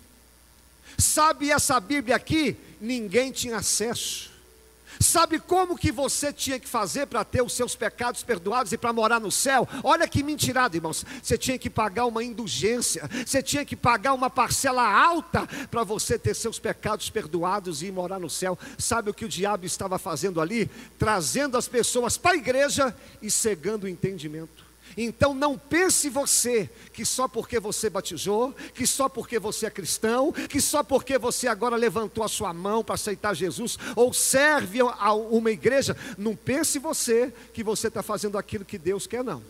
Sabe 0.98 1.50
essa 1.50 1.78
Bíblia 1.80 2.16
aqui? 2.16 2.56
Ninguém 2.80 3.30
tinha 3.32 3.56
acesso. 3.56 4.30
Sabe 5.00 5.38
como 5.38 5.76
que 5.76 5.92
você 5.92 6.32
tinha 6.32 6.58
que 6.58 6.68
fazer 6.68 7.06
para 7.06 7.24
ter 7.24 7.42
os 7.42 7.52
seus 7.52 7.76
pecados 7.76 8.22
perdoados 8.22 8.72
e 8.72 8.78
para 8.78 8.92
morar 8.92 9.20
no 9.20 9.30
céu? 9.30 9.68
Olha 9.82 10.08
que 10.08 10.22
mentirada, 10.22 10.76
irmãos. 10.76 11.04
Você 11.22 11.38
tinha 11.38 11.58
que 11.58 11.70
pagar 11.70 12.06
uma 12.06 12.22
indulgência, 12.22 13.08
você 13.24 13.42
tinha 13.42 13.64
que 13.64 13.76
pagar 13.76 14.12
uma 14.12 14.28
parcela 14.28 14.82
alta 14.82 15.46
para 15.70 15.84
você 15.84 16.18
ter 16.18 16.34
seus 16.34 16.58
pecados 16.58 17.10
perdoados 17.10 17.82
e 17.82 17.90
morar 17.90 18.18
no 18.18 18.30
céu. 18.30 18.58
Sabe 18.76 19.10
o 19.10 19.14
que 19.14 19.24
o 19.24 19.28
diabo 19.28 19.64
estava 19.64 19.98
fazendo 19.98 20.40
ali? 20.40 20.70
Trazendo 20.98 21.56
as 21.56 21.68
pessoas 21.68 22.16
para 22.16 22.32
a 22.32 22.36
igreja 22.36 22.94
e 23.22 23.30
cegando 23.30 23.86
o 23.86 23.88
entendimento. 23.88 24.67
Então 24.96 25.34
não 25.34 25.56
pense 25.56 26.08
você 26.08 26.68
que 26.92 27.04
só 27.04 27.28
porque 27.28 27.60
você 27.60 27.88
batizou, 27.88 28.54
que 28.74 28.86
só 28.86 29.08
porque 29.08 29.38
você 29.38 29.66
é 29.66 29.70
cristão, 29.70 30.32
que 30.32 30.60
só 30.60 30.82
porque 30.82 31.18
você 31.18 31.46
agora 31.46 31.76
levantou 31.76 32.24
a 32.24 32.28
sua 32.28 32.52
mão 32.52 32.82
para 32.82 32.94
aceitar 32.94 33.34
Jesus 33.34 33.78
ou 33.94 34.12
serve 34.12 34.80
a 34.80 35.12
uma 35.14 35.50
igreja, 35.50 35.96
não 36.16 36.34
pense 36.34 36.78
você 36.78 37.32
que 37.52 37.62
você 37.62 37.88
está 37.88 38.02
fazendo 38.02 38.38
aquilo 38.38 38.64
que 38.64 38.78
Deus 38.78 39.06
quer, 39.06 39.22
não. 39.22 39.42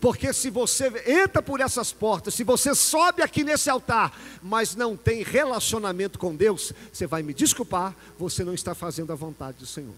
Porque 0.00 0.32
se 0.32 0.50
você 0.50 0.92
entra 1.06 1.42
por 1.42 1.60
essas 1.60 1.92
portas, 1.92 2.34
se 2.34 2.44
você 2.44 2.74
sobe 2.74 3.22
aqui 3.22 3.42
nesse 3.42 3.68
altar, 3.68 4.16
mas 4.42 4.76
não 4.76 4.96
tem 4.96 5.22
relacionamento 5.22 6.18
com 6.18 6.34
Deus, 6.34 6.72
você 6.92 7.06
vai 7.06 7.22
me 7.22 7.34
desculpar, 7.34 7.94
você 8.18 8.44
não 8.44 8.54
está 8.54 8.74
fazendo 8.74 9.12
a 9.12 9.16
vontade 9.16 9.58
do 9.58 9.66
Senhor. 9.66 9.94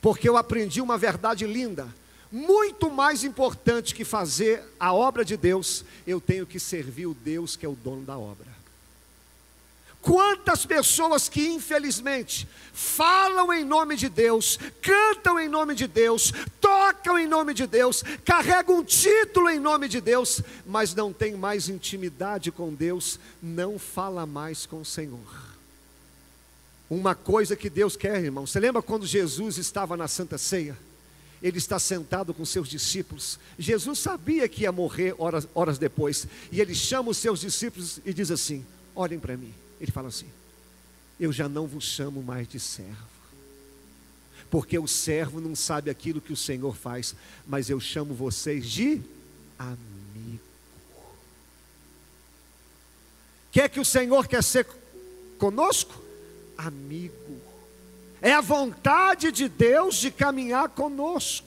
Porque 0.00 0.28
eu 0.28 0.36
aprendi 0.36 0.80
uma 0.80 0.96
verdade 0.96 1.46
linda 1.46 1.88
muito 2.30 2.90
mais 2.90 3.24
importante 3.24 3.94
que 3.94 4.04
fazer 4.04 4.62
a 4.78 4.92
obra 4.92 5.24
de 5.24 5.36
Deus, 5.36 5.84
eu 6.06 6.20
tenho 6.20 6.46
que 6.46 6.60
servir 6.60 7.06
o 7.06 7.14
Deus 7.14 7.56
que 7.56 7.64
é 7.64 7.68
o 7.68 7.74
dono 7.74 8.04
da 8.04 8.18
obra. 8.18 8.58
Quantas 10.00 10.64
pessoas 10.64 11.28
que 11.28 11.48
infelizmente 11.48 12.48
falam 12.72 13.52
em 13.52 13.64
nome 13.64 13.96
de 13.96 14.08
Deus, 14.08 14.58
cantam 14.80 15.40
em 15.40 15.48
nome 15.48 15.74
de 15.74 15.88
Deus, 15.88 16.32
tocam 16.60 17.18
em 17.18 17.26
nome 17.26 17.52
de 17.52 17.66
Deus, 17.66 18.04
carregam 18.24 18.78
um 18.78 18.84
título 18.84 19.50
em 19.50 19.58
nome 19.58 19.88
de 19.88 20.00
Deus, 20.00 20.40
mas 20.64 20.94
não 20.94 21.12
tem 21.12 21.34
mais 21.34 21.68
intimidade 21.68 22.52
com 22.52 22.72
Deus, 22.72 23.18
não 23.42 23.78
fala 23.78 24.24
mais 24.24 24.64
com 24.66 24.80
o 24.80 24.84
Senhor. 24.84 25.48
Uma 26.88 27.14
coisa 27.14 27.56
que 27.56 27.68
Deus 27.68 27.96
quer, 27.96 28.22
irmão, 28.22 28.46
você 28.46 28.60
lembra 28.60 28.80
quando 28.80 29.04
Jesus 29.04 29.58
estava 29.58 29.96
na 29.96 30.08
Santa 30.08 30.38
Ceia? 30.38 30.78
Ele 31.42 31.58
está 31.58 31.78
sentado 31.78 32.34
com 32.34 32.44
seus 32.44 32.68
discípulos. 32.68 33.38
Jesus 33.58 33.98
sabia 34.00 34.48
que 34.48 34.62
ia 34.62 34.72
morrer 34.72 35.14
horas, 35.18 35.46
horas 35.54 35.78
depois, 35.78 36.26
e 36.50 36.60
ele 36.60 36.74
chama 36.74 37.10
os 37.10 37.16
seus 37.16 37.40
discípulos 37.40 38.00
e 38.04 38.12
diz 38.12 38.30
assim: 38.30 38.64
Olhem 38.94 39.18
para 39.18 39.36
mim. 39.36 39.54
Ele 39.80 39.92
fala 39.92 40.08
assim: 40.08 40.26
Eu 41.18 41.32
já 41.32 41.48
não 41.48 41.66
vos 41.66 41.84
chamo 41.84 42.22
mais 42.22 42.48
de 42.48 42.58
servo, 42.58 43.06
porque 44.50 44.78
o 44.78 44.88
servo 44.88 45.40
não 45.40 45.54
sabe 45.54 45.90
aquilo 45.90 46.20
que 46.20 46.32
o 46.32 46.36
Senhor 46.36 46.76
faz, 46.76 47.14
mas 47.46 47.70
eu 47.70 47.78
chamo 47.78 48.14
vocês 48.14 48.66
de 48.66 49.00
amigo. 49.58 49.88
Quer 53.52 53.68
que 53.68 53.80
o 53.80 53.84
Senhor 53.84 54.26
quer 54.26 54.42
ser 54.42 54.66
conosco? 55.38 56.02
Amigo. 56.56 57.47
É 58.20 58.32
a 58.32 58.40
vontade 58.40 59.30
de 59.30 59.48
Deus 59.48 59.96
de 59.96 60.10
caminhar 60.10 60.68
conosco. 60.70 61.46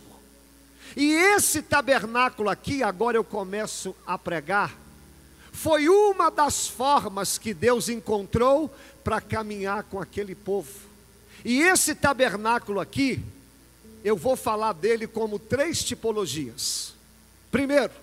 E 0.95 1.11
esse 1.13 1.61
tabernáculo 1.61 2.49
aqui, 2.49 2.83
agora 2.83 3.17
eu 3.17 3.23
começo 3.23 3.95
a 4.05 4.17
pregar, 4.17 4.75
foi 5.51 5.87
uma 5.89 6.29
das 6.29 6.67
formas 6.67 7.37
que 7.37 7.53
Deus 7.53 7.89
encontrou 7.89 8.73
para 9.03 9.21
caminhar 9.21 9.83
com 9.83 9.99
aquele 9.99 10.35
povo. 10.35 10.71
E 11.43 11.61
esse 11.61 11.93
tabernáculo 11.95 12.79
aqui, 12.79 13.21
eu 14.03 14.15
vou 14.15 14.35
falar 14.35 14.73
dele 14.73 15.07
como 15.07 15.37
três 15.37 15.83
tipologias. 15.83 16.93
Primeiro, 17.51 17.93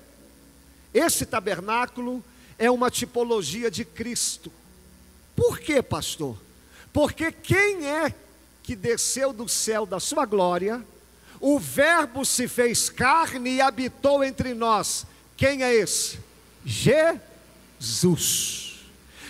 esse 0.93 1.25
tabernáculo 1.25 2.23
é 2.59 2.71
uma 2.71 2.91
tipologia 2.91 3.71
de 3.71 3.85
Cristo. 3.85 4.53
Por 5.35 5.59
quê, 5.59 5.83
pastor? 5.83 6.37
Porque 6.93 7.31
quem 7.31 7.87
é 7.87 8.15
que 8.69 8.77
desceu 8.77 9.33
do 9.33 9.49
céu 9.49 9.87
da 9.87 9.99
sua 9.99 10.27
glória, 10.27 10.85
o 11.41 11.59
Verbo 11.59 12.23
se 12.23 12.47
fez 12.47 12.91
carne 12.91 13.53
e 13.53 13.63
habitou 13.63 14.23
entre 14.23 14.53
nós. 14.53 15.07
Quem 15.39 15.63
é 15.63 15.75
esse? 15.75 16.19
Jesus. 16.67 17.15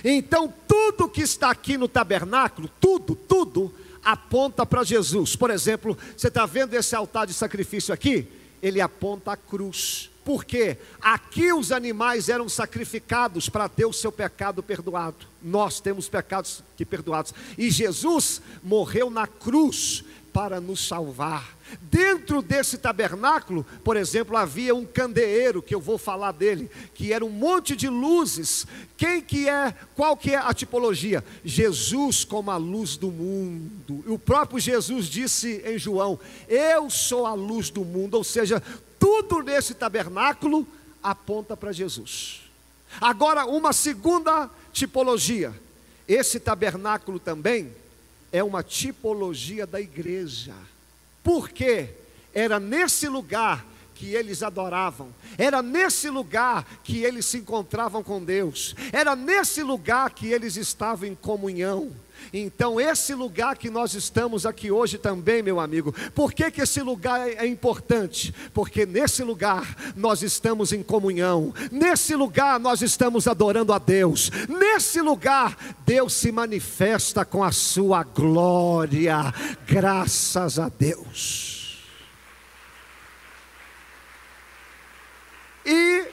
Então, 0.02 0.52
tudo 0.66 1.09
que 1.09 1.21
está 1.21 1.50
aqui 1.50 1.78
no 1.78 1.87
tabernáculo, 1.87 2.68
tudo, 2.80 3.14
tudo, 3.14 3.73
aponta 4.04 4.66
para 4.66 4.83
Jesus. 4.83 5.37
Por 5.37 5.52
exemplo, 5.52 5.97
você 6.16 6.26
está 6.26 6.45
vendo 6.45 6.75
esse 6.75 6.97
altar 6.97 7.25
de 7.25 7.33
sacrifício 7.33 7.95
aqui? 7.95 8.26
Ele 8.61 8.80
aponta 8.80 9.30
a 9.30 9.37
cruz. 9.37 10.11
Porque 10.28 10.76
aqui 11.00 11.54
os 11.54 11.73
animais 11.73 12.28
eram 12.28 12.50
sacrificados 12.50 13.49
para 13.49 13.66
ter 13.66 13.87
o 13.87 13.94
seu 13.94 14.12
pecado 14.12 14.62
perdoado. 14.62 15.25
Nós 15.42 15.80
temos 15.80 16.06
pecados 16.06 16.62
que 16.76 16.85
perdoados. 16.85 17.32
E 17.56 17.70
Jesus 17.70 18.42
morreu 18.62 19.08
na 19.08 19.26
cruz 19.26 20.04
para 20.30 20.61
nos 20.61 20.87
salvar. 20.87 21.56
Dentro 21.80 22.42
desse 22.42 22.76
tabernáculo, 22.76 23.64
por 23.82 23.97
exemplo, 23.97 24.37
havia 24.37 24.75
um 24.75 24.85
candeeiro 24.85 25.62
que 25.62 25.75
eu 25.75 25.80
vou 25.80 25.97
falar 25.97 26.32
dele, 26.32 26.70
que 26.94 27.11
era 27.11 27.25
um 27.25 27.30
monte 27.30 27.75
de 27.75 27.88
luzes. 27.88 28.66
Quem 28.99 29.23
que 29.23 29.49
é? 29.49 29.75
Qual 29.97 30.14
que 30.14 30.35
é 30.35 30.37
a 30.37 30.52
tipologia? 30.52 31.25
Jesus 31.42 32.23
como 32.23 32.50
a 32.50 32.56
luz 32.58 32.99
do 32.99 33.11
mundo. 33.11 34.04
O 34.06 34.18
próprio 34.18 34.61
Jesus 34.61 35.06
disse 35.06 35.62
em 35.64 35.78
João: 35.78 36.18
"Eu 36.47 36.90
sou 36.90 37.25
a 37.25 37.32
luz 37.32 37.70
do 37.70 37.82
mundo", 37.82 38.14
ou 38.14 38.25
seja, 38.25 38.62
tudo 38.99 39.43
nesse 39.43 39.75
tabernáculo 39.75 40.67
aponta 41.02 41.57
para 41.57 41.73
Jesus. 41.73 42.43
Agora, 43.00 43.45
uma 43.45 43.73
segunda 43.73 44.50
tipologia. 44.73 45.52
Esse 46.07 46.40
tabernáculo 46.40 47.19
também 47.19 47.73
é 48.33 48.43
uma 48.43 48.62
tipologia 48.62 49.67
da 49.67 49.81
igreja. 49.81 50.55
Porque 51.23 51.90
era 52.35 52.59
nesse 52.59 53.09
lugar 53.09 53.64
que 53.99 54.14
eles 54.14 54.45
adoravam, 54.45 55.09
era 55.37 55.61
nesse 55.61 56.09
lugar 56.09 56.64
que 56.85 57.02
eles 57.02 57.26
se 57.26 57.38
encontravam 57.38 58.00
com 58.00 58.23
Deus, 58.23 58.76
era 58.93 59.17
nesse 59.17 59.61
lugar 59.61 60.11
que 60.11 60.28
eles 60.28 60.57
estavam 60.57 61.09
em 61.09 61.17
comunhão. 61.17 61.90
Então, 62.33 62.81
esse 62.81 63.12
lugar 63.12 63.57
que 63.57 63.69
nós 63.71 63.95
estamos 63.95 64.47
aqui 64.47 64.71
hoje 64.71 64.99
também, 64.99 65.43
meu 65.43 65.59
amigo, 65.59 65.93
por 66.14 66.33
que, 66.33 66.49
que 66.50 66.61
esse 66.61 66.81
lugar 66.81 67.28
é 67.28 67.47
importante? 67.47 68.33
Porque 68.55 68.87
nesse 68.87 69.25
lugar 69.25 69.95
nós 69.97 70.23
estamos 70.23 70.73
em 70.73 70.83
comunhão, 70.83 71.52
nesse 71.73 72.14
lugar 72.14 72.61
nós 72.61 72.83
estamos 72.83 73.26
adorando 73.26 73.73
a 73.73 73.78
Deus, 73.78 74.31
nesse 74.49 75.00
lugar 75.00 75.57
Deus 75.85 76.12
se 76.12 76.31
manifesta 76.31 77.25
com 77.25 77.43
a 77.43 77.50
sua 77.50 78.05
glória, 78.05 79.33
graças 79.67 80.59
a 80.59 80.69
Deus. 80.69 81.59
E 85.69 86.07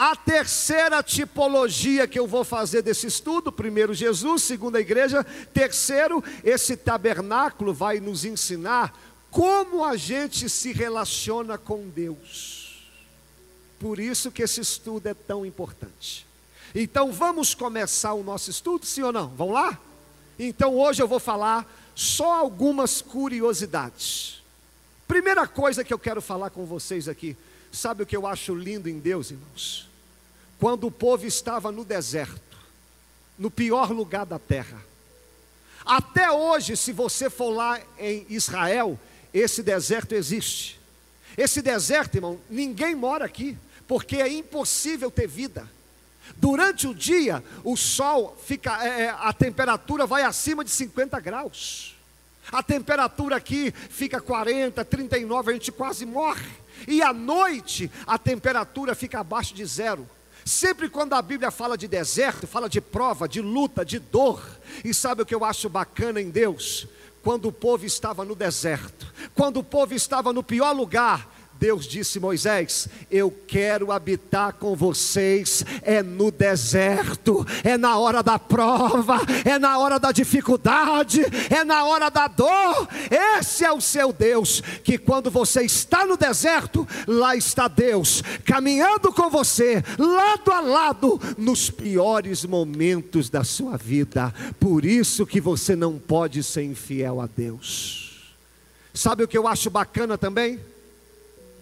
a 0.00 0.16
terceira 0.16 1.02
tipologia 1.02 2.08
que 2.08 2.18
eu 2.18 2.26
vou 2.26 2.42
fazer 2.42 2.80
desse 2.80 3.06
estudo, 3.06 3.52
primeiro 3.52 3.92
Jesus, 3.92 4.42
segundo 4.44 4.76
a 4.76 4.80
igreja, 4.80 5.22
terceiro, 5.52 6.24
esse 6.42 6.74
tabernáculo 6.74 7.74
vai 7.74 8.00
nos 8.00 8.24
ensinar 8.24 8.98
como 9.30 9.84
a 9.84 9.98
gente 9.98 10.48
se 10.48 10.72
relaciona 10.72 11.58
com 11.58 11.86
Deus. 11.90 12.82
Por 13.78 14.00
isso 14.00 14.30
que 14.30 14.42
esse 14.42 14.62
estudo 14.62 15.06
é 15.06 15.12
tão 15.12 15.44
importante. 15.44 16.26
Então 16.74 17.12
vamos 17.12 17.54
começar 17.54 18.14
o 18.14 18.24
nosso 18.24 18.48
estudo, 18.48 18.86
sim 18.86 19.02
ou 19.02 19.12
não? 19.12 19.28
Vamos 19.28 19.52
lá? 19.52 19.78
Então 20.38 20.78
hoje 20.78 21.02
eu 21.02 21.08
vou 21.08 21.20
falar 21.20 21.70
só 21.94 22.40
algumas 22.40 23.02
curiosidades. 23.02 24.42
Primeira 25.06 25.46
coisa 25.46 25.84
que 25.84 25.92
eu 25.92 25.98
quero 25.98 26.22
falar 26.22 26.48
com 26.48 26.64
vocês 26.64 27.06
aqui, 27.06 27.36
sabe 27.70 28.02
o 28.02 28.06
que 28.06 28.16
eu 28.16 28.26
acho 28.26 28.54
lindo 28.54 28.88
em 28.88 28.98
Deus, 28.98 29.30
irmãos? 29.30 29.89
Quando 30.60 30.86
o 30.86 30.90
povo 30.90 31.26
estava 31.26 31.72
no 31.72 31.84
deserto, 31.84 32.58
no 33.38 33.50
pior 33.50 33.90
lugar 33.90 34.26
da 34.26 34.38
terra. 34.38 34.78
Até 35.84 36.30
hoje, 36.30 36.76
se 36.76 36.92
você 36.92 37.30
for 37.30 37.50
lá 37.50 37.80
em 37.98 38.26
Israel, 38.28 39.00
esse 39.32 39.62
deserto 39.62 40.14
existe. 40.14 40.78
Esse 41.36 41.62
deserto, 41.62 42.16
irmão, 42.16 42.38
ninguém 42.50 42.94
mora 42.94 43.24
aqui, 43.24 43.56
porque 43.88 44.16
é 44.16 44.28
impossível 44.28 45.10
ter 45.10 45.26
vida. 45.26 45.68
Durante 46.36 46.86
o 46.86 46.94
dia, 46.94 47.42
o 47.64 47.76
sol 47.76 48.36
fica, 48.44 48.84
é, 48.84 49.02
é 49.04 49.08
a 49.18 49.32
temperatura 49.32 50.06
vai 50.06 50.22
acima 50.22 50.62
de 50.62 50.70
50 50.70 51.18
graus. 51.20 51.96
A 52.52 52.62
temperatura 52.62 53.36
aqui 53.36 53.72
fica 53.72 54.20
40, 54.20 54.84
39, 54.84 55.50
a 55.50 55.54
gente 55.54 55.72
quase 55.72 56.04
morre. 56.04 56.46
E 56.86 57.02
à 57.02 57.12
noite, 57.12 57.90
a 58.06 58.18
temperatura 58.18 58.94
fica 58.94 59.20
abaixo 59.20 59.54
de 59.54 59.64
zero. 59.64 60.06
Sempre 60.44 60.88
quando 60.88 61.14
a 61.14 61.22
Bíblia 61.22 61.50
fala 61.50 61.76
de 61.76 61.86
deserto, 61.86 62.46
fala 62.46 62.68
de 62.68 62.80
prova, 62.80 63.28
de 63.28 63.40
luta, 63.40 63.84
de 63.84 63.98
dor. 63.98 64.42
E 64.84 64.92
sabe 64.94 65.22
o 65.22 65.26
que 65.26 65.34
eu 65.34 65.44
acho 65.44 65.68
bacana 65.68 66.20
em 66.20 66.30
Deus? 66.30 66.88
quando 67.22 67.48
o 67.48 67.52
povo 67.52 67.84
estava 67.84 68.24
no 68.24 68.34
deserto, 68.34 69.12
quando 69.34 69.58
o 69.58 69.64
povo 69.64 69.94
estava 69.94 70.32
no 70.32 70.42
pior 70.42 70.72
lugar, 70.72 71.28
Deus 71.60 71.86
disse: 71.86 72.18
Moisés, 72.18 72.88
eu 73.10 73.30
quero 73.46 73.92
habitar 73.92 74.54
com 74.54 74.74
vocês, 74.74 75.62
é 75.82 76.02
no 76.02 76.30
deserto, 76.30 77.46
é 77.62 77.76
na 77.76 77.98
hora 77.98 78.22
da 78.22 78.38
prova, 78.38 79.18
é 79.44 79.58
na 79.58 79.76
hora 79.78 80.00
da 80.00 80.10
dificuldade, 80.10 81.20
é 81.50 81.62
na 81.62 81.84
hora 81.84 82.08
da 82.08 82.26
dor. 82.28 82.88
Esse 83.10 83.62
é 83.62 83.70
o 83.70 83.78
seu 83.78 84.10
Deus, 84.10 84.62
que 84.82 84.96
quando 84.96 85.30
você 85.30 85.60
está 85.60 86.06
no 86.06 86.16
deserto, 86.16 86.88
lá 87.06 87.36
está 87.36 87.68
Deus, 87.68 88.22
caminhando 88.46 89.12
com 89.12 89.28
você, 89.28 89.84
lado 89.98 90.50
a 90.50 90.60
lado, 90.60 91.20
nos 91.36 91.70
piores 91.70 92.42
momentos 92.46 93.28
da 93.28 93.44
sua 93.44 93.76
vida. 93.76 94.32
Por 94.58 94.86
isso 94.86 95.26
que 95.26 95.42
você 95.42 95.76
não 95.76 95.98
pode 95.98 96.42
ser 96.42 96.62
infiel 96.62 97.20
a 97.20 97.26
Deus. 97.26 98.32
Sabe 98.94 99.24
o 99.24 99.28
que 99.28 99.36
eu 99.36 99.46
acho 99.46 99.68
bacana 99.68 100.16
também? 100.16 100.69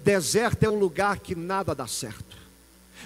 Deserto 0.09 0.62
é 0.62 0.71
um 0.71 0.79
lugar 0.79 1.19
que 1.19 1.35
nada 1.35 1.75
dá 1.75 1.87
certo. 1.87 2.35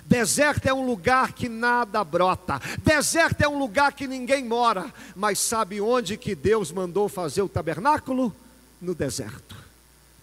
Deserto 0.04 0.66
é 0.68 0.73
um 0.73 0.87
lugar 0.87 1.32
que 1.32 1.49
nada 1.49 2.04
brota. 2.04 2.61
Deserto 2.80 3.40
é 3.40 3.49
um 3.49 3.59
lugar 3.59 3.92
que 3.92 4.06
ninguém 4.06 4.44
mora. 4.44 4.94
Mas 5.16 5.40
sabe 5.40 5.80
onde 5.80 6.16
que 6.16 6.37
Deus 6.37 6.71
mandou 6.71 7.09
fazer 7.09 7.42
o 7.42 7.49
tabernáculo? 7.49 8.32
No 8.80 8.94
deserto. 8.94 9.56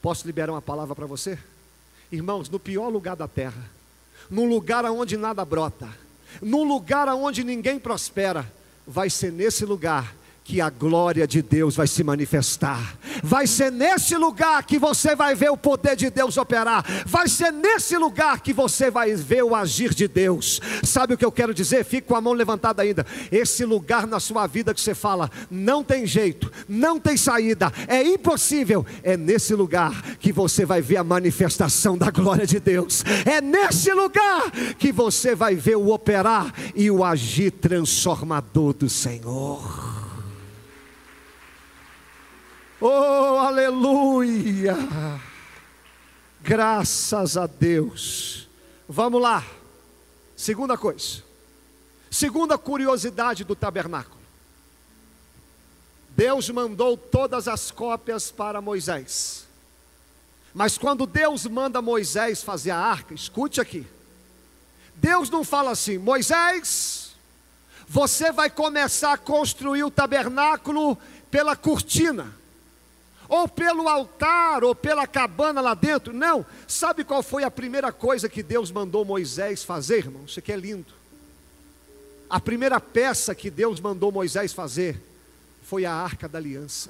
Posso 0.02 0.26
liberar 0.26 0.54
uma 0.54 0.62
palavra 0.62 0.96
para 0.96 1.06
você? 1.06 1.38
Irmãos, 2.10 2.50
no 2.50 2.58
pior 2.58 2.88
lugar 2.88 3.18
da 3.18 3.28
terra, 3.28 3.70
num 4.30 4.48
lugar 4.48 4.86
onde 4.86 5.18
nada 5.18 5.44
brota, 5.44 5.90
num 6.42 6.64
lugar 6.64 7.10
onde 7.10 7.44
ninguém 7.44 7.78
prospera, 7.78 8.50
vai 8.88 9.10
ser 9.10 9.34
nesse 9.34 9.66
lugar 9.66 10.16
que 10.50 10.60
a 10.60 10.70
glória 10.72 11.28
de 11.28 11.44
Deus 11.44 11.76
vai 11.76 11.86
se 11.86 12.04
manifestar. 12.04 12.98
Vai 13.22 13.46
ser 13.46 13.72
nesse 13.72 14.16
lugar 14.16 14.64
que 14.64 14.80
você 14.80 15.16
vai 15.16 15.36
ver 15.36 15.52
o 15.52 15.58
poder 15.58 15.96
de 15.96 16.10
Deus 16.10 16.38
operar. 16.38 16.84
Vai 17.06 17.28
ser 17.28 17.54
nesse 17.54 17.96
lugar 17.96 18.40
que 18.40 18.52
você 18.52 18.90
vai 18.90 19.14
ver 19.14 19.44
o 19.44 19.54
agir 19.54 19.94
de 19.94 20.08
Deus. 20.08 20.60
Sabe 20.84 21.14
o 21.14 21.18
que 21.20 21.24
eu 21.24 21.32
quero 21.32 21.54
dizer? 21.54 21.86
Fique 21.86 22.08
com 22.08 22.16
a 22.16 22.22
mão 22.22 22.34
levantada 22.34 22.82
ainda. 22.82 23.06
Esse 23.32 23.64
lugar 23.64 24.08
na 24.08 24.20
sua 24.20 24.48
vida 24.48 24.74
que 24.74 24.82
você 24.82 24.96
fala, 24.96 25.30
não 25.52 25.84
tem 25.84 26.08
jeito, 26.08 26.52
não 26.68 27.00
tem 27.00 27.16
saída, 27.16 27.72
é 27.88 28.02
impossível. 28.02 28.84
É 29.04 29.16
nesse 29.16 29.54
lugar 29.54 30.02
que 30.18 30.32
você 30.32 30.66
vai 30.66 30.82
ver 30.82 30.98
a 30.98 31.04
manifestação 31.04 31.96
da 31.96 32.10
glória 32.10 32.48
de 32.48 32.60
Deus. 32.60 33.06
É 33.24 33.40
nesse 33.40 33.94
lugar 33.94 34.50
que 34.80 34.92
você 34.92 35.36
vai 35.36 35.54
ver 35.54 35.78
o 35.78 35.92
operar 35.94 36.52
e 36.74 36.90
o 36.90 37.04
agir 37.04 37.52
transformador 37.52 38.74
do 38.74 38.90
Senhor. 38.90 39.89
Oh, 42.82 43.38
aleluia! 43.40 44.74
Graças 46.42 47.36
a 47.36 47.46
Deus. 47.46 48.48
Vamos 48.88 49.22
lá. 49.22 49.46
Segunda 50.34 50.78
coisa. 50.78 51.22
Segunda 52.10 52.58
curiosidade 52.58 53.44
do 53.44 53.54
tabernáculo. 53.54 54.18
Deus 56.12 56.50
mandou 56.50 56.96
todas 56.96 57.50
as 57.50 57.70
cópias 57.70 58.32
para 58.32 58.62
Moisés. 58.62 59.46
Mas 60.54 60.78
quando 60.78 61.06
Deus 61.06 61.46
manda 61.46 61.82
Moisés 61.82 62.42
fazer 62.42 62.72
a 62.72 62.78
arca, 62.78 63.14
escute 63.14 63.60
aqui. 63.60 63.86
Deus 64.96 65.30
não 65.30 65.44
fala 65.44 65.72
assim: 65.72 65.98
Moisés, 65.98 67.12
você 67.90 68.32
vai 68.32 68.50
começar 68.50 69.12
a 69.12 69.18
construir 69.18 69.84
o 69.84 69.92
tabernáculo 69.92 70.98
pela 71.30 71.58
cortina 71.58 72.39
ou 73.30 73.48
pelo 73.48 73.88
altar, 73.88 74.64
ou 74.64 74.74
pela 74.74 75.06
cabana 75.06 75.62
lá 75.62 75.76
dentro. 75.76 76.12
Não. 76.12 76.44
Sabe 76.68 77.04
qual 77.04 77.22
foi 77.22 77.44
a 77.44 77.52
primeira 77.52 77.92
coisa 77.92 78.28
que 78.28 78.42
Deus 78.42 78.72
mandou 78.72 79.06
Moisés 79.06 79.64
fazer, 79.64 80.00
irmão? 80.00 80.24
Isso 80.26 80.40
aqui 80.40 80.52
é 80.52 80.58
lindo. 80.58 80.92
A 82.28 82.40
primeira 82.40 82.80
peça 82.80 83.36
que 83.36 83.52
Deus 83.52 83.80
mandou 83.80 84.12
Moisés 84.12 84.52
fazer 84.52 85.00
foi 85.64 85.86
a 85.86 85.94
arca 85.94 86.28
da 86.28 86.40
aliança. 86.40 86.90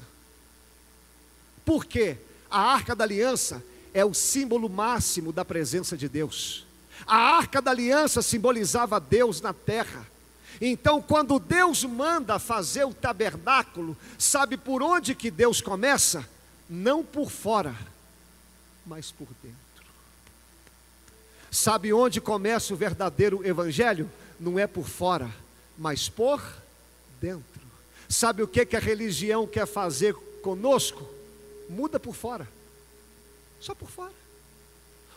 Por 1.65 1.85
quê? 1.85 2.17
A 2.49 2.59
arca 2.59 2.95
da 2.95 3.03
aliança 3.03 3.61
é 3.93 4.03
o 4.05 4.13
símbolo 4.13 4.69
máximo 4.69 5.33
da 5.33 5.43
presença 5.43 5.97
de 5.97 6.07
Deus. 6.07 6.65
A 7.05 7.17
arca 7.17 7.61
da 7.61 7.71
aliança 7.71 8.21
simbolizava 8.21 8.99
Deus 8.99 9.41
na 9.41 9.53
terra. 9.53 10.05
Então, 10.61 11.01
quando 11.01 11.39
Deus 11.39 11.85
manda 11.85 12.37
fazer 12.37 12.83
o 12.83 12.93
tabernáculo, 12.93 13.95
sabe 14.17 14.57
por 14.57 14.83
onde 14.83 15.15
que 15.15 15.31
Deus 15.31 15.61
começa? 15.61 16.27
Não 16.69 17.03
por 17.03 17.31
fora, 17.31 17.75
mas 18.85 19.11
por 19.11 19.27
dentro. 19.41 19.59
Sabe 21.49 21.93
onde 21.93 22.19
começa 22.19 22.73
o 22.73 22.77
verdadeiro 22.77 23.45
evangelho? 23.45 24.09
Não 24.39 24.59
é 24.59 24.67
por 24.67 24.87
fora, 24.87 25.33
mas 25.77 26.09
por 26.09 26.41
dentro. 27.21 27.61
Sabe 28.07 28.43
o 28.43 28.47
que, 28.47 28.65
que 28.65 28.75
a 28.75 28.79
religião 28.79 29.47
quer 29.47 29.65
fazer 29.65 30.13
conosco? 30.41 31.07
Muda 31.69 31.99
por 31.99 32.15
fora, 32.15 32.47
só 33.59 33.73
por 33.73 33.89
fora. 33.89 34.13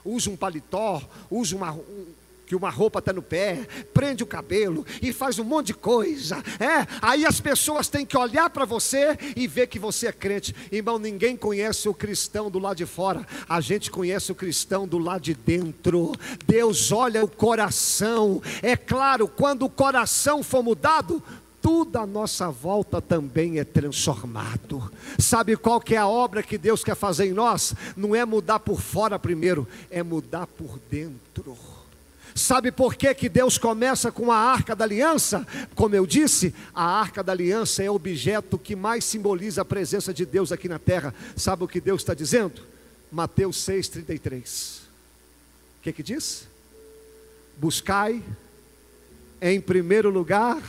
Usa 0.05 0.31
um 0.31 0.37
paletó, 0.37 1.03
usa 1.31 1.57
uma, 1.57 1.79
que 2.53 2.57
uma 2.57 2.69
roupa 2.69 2.99
está 2.99 3.15
no 3.15 3.23
pé, 3.23 3.67
prende 3.95 4.23
o 4.23 4.27
cabelo 4.27 4.85
e 5.01 5.11
faz 5.11 5.39
um 5.39 5.45
monte 5.45 5.69
de 5.69 5.75
coisa. 5.75 6.37
É, 6.61 6.87
aí 7.01 7.25
as 7.25 7.41
pessoas 7.41 7.89
têm 7.89 8.05
que 8.05 8.15
olhar 8.15 8.51
para 8.51 8.67
você 8.67 9.17
e 9.35 9.47
ver 9.47 9.69
que 9.69 9.79
você 9.79 10.09
é 10.09 10.13
crente. 10.13 10.55
Irmão, 10.71 10.99
ninguém 10.99 11.35
conhece 11.35 11.89
o 11.89 11.95
cristão 11.95 12.51
do 12.51 12.59
lado 12.59 12.77
de 12.77 12.85
fora, 12.85 13.27
a 13.49 13.59
gente 13.63 13.91
conhece 13.91 14.31
o 14.31 14.35
cristão 14.35 14.87
do 14.87 14.99
lado 14.99 15.23
de 15.23 15.33
dentro. 15.33 16.13
Deus 16.47 16.93
olha 16.93 17.25
o 17.25 17.29
coração. 17.29 18.43
É 18.61 18.77
claro, 18.77 19.27
quando 19.27 19.65
o 19.65 19.71
coração 19.71 20.43
for 20.43 20.63
mudado, 20.63 21.23
tudo 21.63 21.97
à 21.97 22.07
nossa 22.07 22.51
volta 22.51 23.01
também 23.01 23.61
é 23.61 23.65
transformado. 23.65 24.93
Sabe 25.19 25.57
qual 25.57 25.81
que 25.81 25.95
é 25.95 25.99
a 25.99 26.07
obra 26.07 26.43
que 26.43 26.59
Deus 26.59 26.85
quer 26.85 26.97
fazer 26.97 27.29
em 27.29 27.33
nós? 27.33 27.75
Não 27.97 28.15
é 28.15 28.27
mudar 28.27 28.59
por 28.59 28.79
fora 28.79 29.19
primeiro, 29.19 29.67
é 29.91 30.03
mudar 30.03 30.47
por 30.47 30.79
dentro. 30.91 31.57
Sabe 32.35 32.73
por 32.73 32.95
que, 32.95 33.15
que 33.15 33.29
Deus 33.29 33.59
começa 33.59 34.11
com 34.11 34.33
a 34.33 34.37
arca 34.37 34.75
da 34.75 34.85
aliança? 34.85 35.47
Como 35.75 35.95
eu 35.95 36.07
disse, 36.07 36.55
a 36.75 36.85
arca 36.85 37.23
da 37.23 37.33
aliança 37.33 37.83
é 37.83 37.91
o 37.91 37.95
objeto 37.95 38.59
que 38.59 38.75
mais 38.75 39.05
simboliza 39.05 39.63
a 39.63 39.65
presença 39.65 40.13
de 40.15 40.25
Deus 40.25 40.51
aqui 40.51 40.69
na 40.69 40.79
terra. 40.79 41.15
Sabe 41.37 41.65
o 41.65 41.69
que 41.69 41.81
Deus 41.81 42.03
está 42.03 42.15
dizendo? 42.15 42.63
Mateus 43.11 43.59
6,33. 43.59 44.79
O 45.79 45.83
que, 45.83 45.93
que 45.93 46.03
diz? 46.03 46.49
Buscai 47.59 48.23
em 49.41 49.61
primeiro 49.61 50.09
lugar 50.09 50.63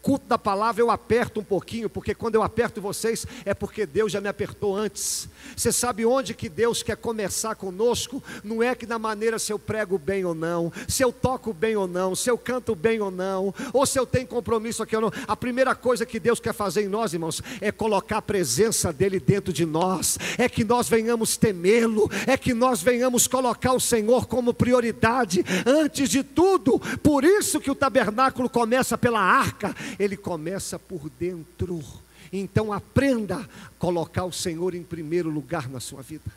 Culto 0.02 0.26
da 0.28 0.38
palavra 0.38 0.82
eu 0.82 0.92
aperto 0.92 1.40
um 1.40 1.44
pouquinho, 1.44 1.90
porque 1.90 2.16
quando 2.16 2.36
eu 2.36 2.44
aperto 2.44 2.82
vocês 2.82 3.26
é 3.46 3.54
porque 3.54 3.86
Deus 3.86 4.12
já 4.12 4.22
me 4.22 4.30
apertou 4.30 4.76
antes. 4.76 5.28
Você 5.56 5.72
sabe 5.72 6.06
onde 6.06 6.34
que 6.34 6.48
Deus 6.48 6.82
quer 6.82 6.98
começar 6.98 7.56
conosco? 7.56 8.24
Não 8.44 8.64
é 8.64 8.76
que 8.76 8.86
na 8.86 8.98
maneira 8.98 9.38
se 9.38 9.52
eu 9.52 9.60
prego 9.60 9.98
bem 9.98 10.24
ou 10.26 10.34
não, 10.34 10.72
se 10.88 11.04
eu 11.04 11.12
toco 11.12 11.54
bem 11.54 11.76
ou 11.76 11.88
não, 11.88 12.16
se 12.16 12.30
eu 12.30 12.38
canto 12.38 12.76
bem 12.76 13.00
ou 13.00 13.12
não, 13.12 13.54
ou 13.74 13.86
se 13.86 14.00
eu 14.00 14.06
tenho 14.06 14.28
compromisso 14.28 14.84
aqui 14.84 14.96
ou 14.96 15.02
não. 15.02 15.12
A 15.28 15.36
primeira 15.36 15.76
coisa 15.76 16.06
que 16.06 16.20
Deus 16.20 16.40
quer 16.40 16.54
fazer 16.54 16.84
em 16.84 16.88
nós, 16.88 17.14
irmãos, 17.14 17.42
é 17.60 17.72
colocar 17.72 18.18
a 18.18 18.22
presença 18.22 18.94
dele 18.94 19.20
dentro 19.20 19.52
de 19.52 19.66
nós, 19.66 20.18
é 20.38 20.48
que 20.48 20.64
nós 20.64 20.88
venhamos 20.88 21.38
temê-lo, 21.38 22.10
é 22.26 22.38
que 22.38 22.54
nós 22.54 22.82
venhamos 22.82 23.28
colocar 23.28 23.74
o 23.74 23.80
Senhor 23.80 24.28
como 24.28 24.54
prioridade 24.54 25.44
antes 25.66 26.10
de 26.10 26.24
tudo. 26.24 26.80
Por 27.04 27.24
isso 27.24 27.60
que 27.60 27.72
o 27.72 27.76
tabernáculo 27.76 28.50
começa 28.50 28.98
pela 28.98 29.20
arca 29.20 29.76
ele 29.98 30.18
começa 30.18 30.78
por 30.78 31.10
dentro. 31.10 31.84
Então 32.32 32.72
aprenda 32.72 33.38
a 33.38 33.70
colocar 33.80 34.26
o 34.26 34.32
Senhor 34.32 34.76
em 34.76 34.84
primeiro 34.84 35.30
lugar 35.30 35.70
na 35.70 35.80
sua 35.80 36.02
vida. 36.02 36.32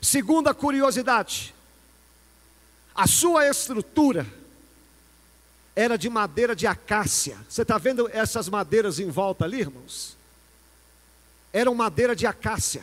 Segunda 0.00 0.54
curiosidade: 0.54 1.54
a 2.94 3.06
sua 3.06 3.46
estrutura 3.46 4.26
era 5.76 5.96
de 5.96 6.08
madeira 6.08 6.56
de 6.56 6.66
acácia. 6.66 7.38
Você 7.48 7.62
está 7.62 7.78
vendo 7.78 8.08
essas 8.12 8.48
madeiras 8.48 8.98
em 8.98 9.10
volta 9.10 9.44
ali, 9.44 9.60
irmãos? 9.60 10.16
Eram 11.52 11.74
madeira 11.74 12.16
de 12.16 12.26
acácia. 12.26 12.82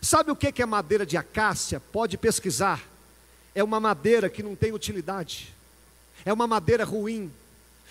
Sabe 0.00 0.30
o 0.30 0.36
que 0.36 0.62
é 0.62 0.66
madeira 0.66 1.04
de 1.04 1.18
acácia? 1.18 1.78
Pode 1.78 2.16
pesquisar. 2.16 2.82
É 3.54 3.62
uma 3.62 3.78
madeira 3.78 4.30
que 4.30 4.42
não 4.42 4.56
tem 4.56 4.72
utilidade. 4.72 5.54
É 6.24 6.32
uma 6.32 6.46
madeira 6.46 6.84
ruim. 6.84 7.30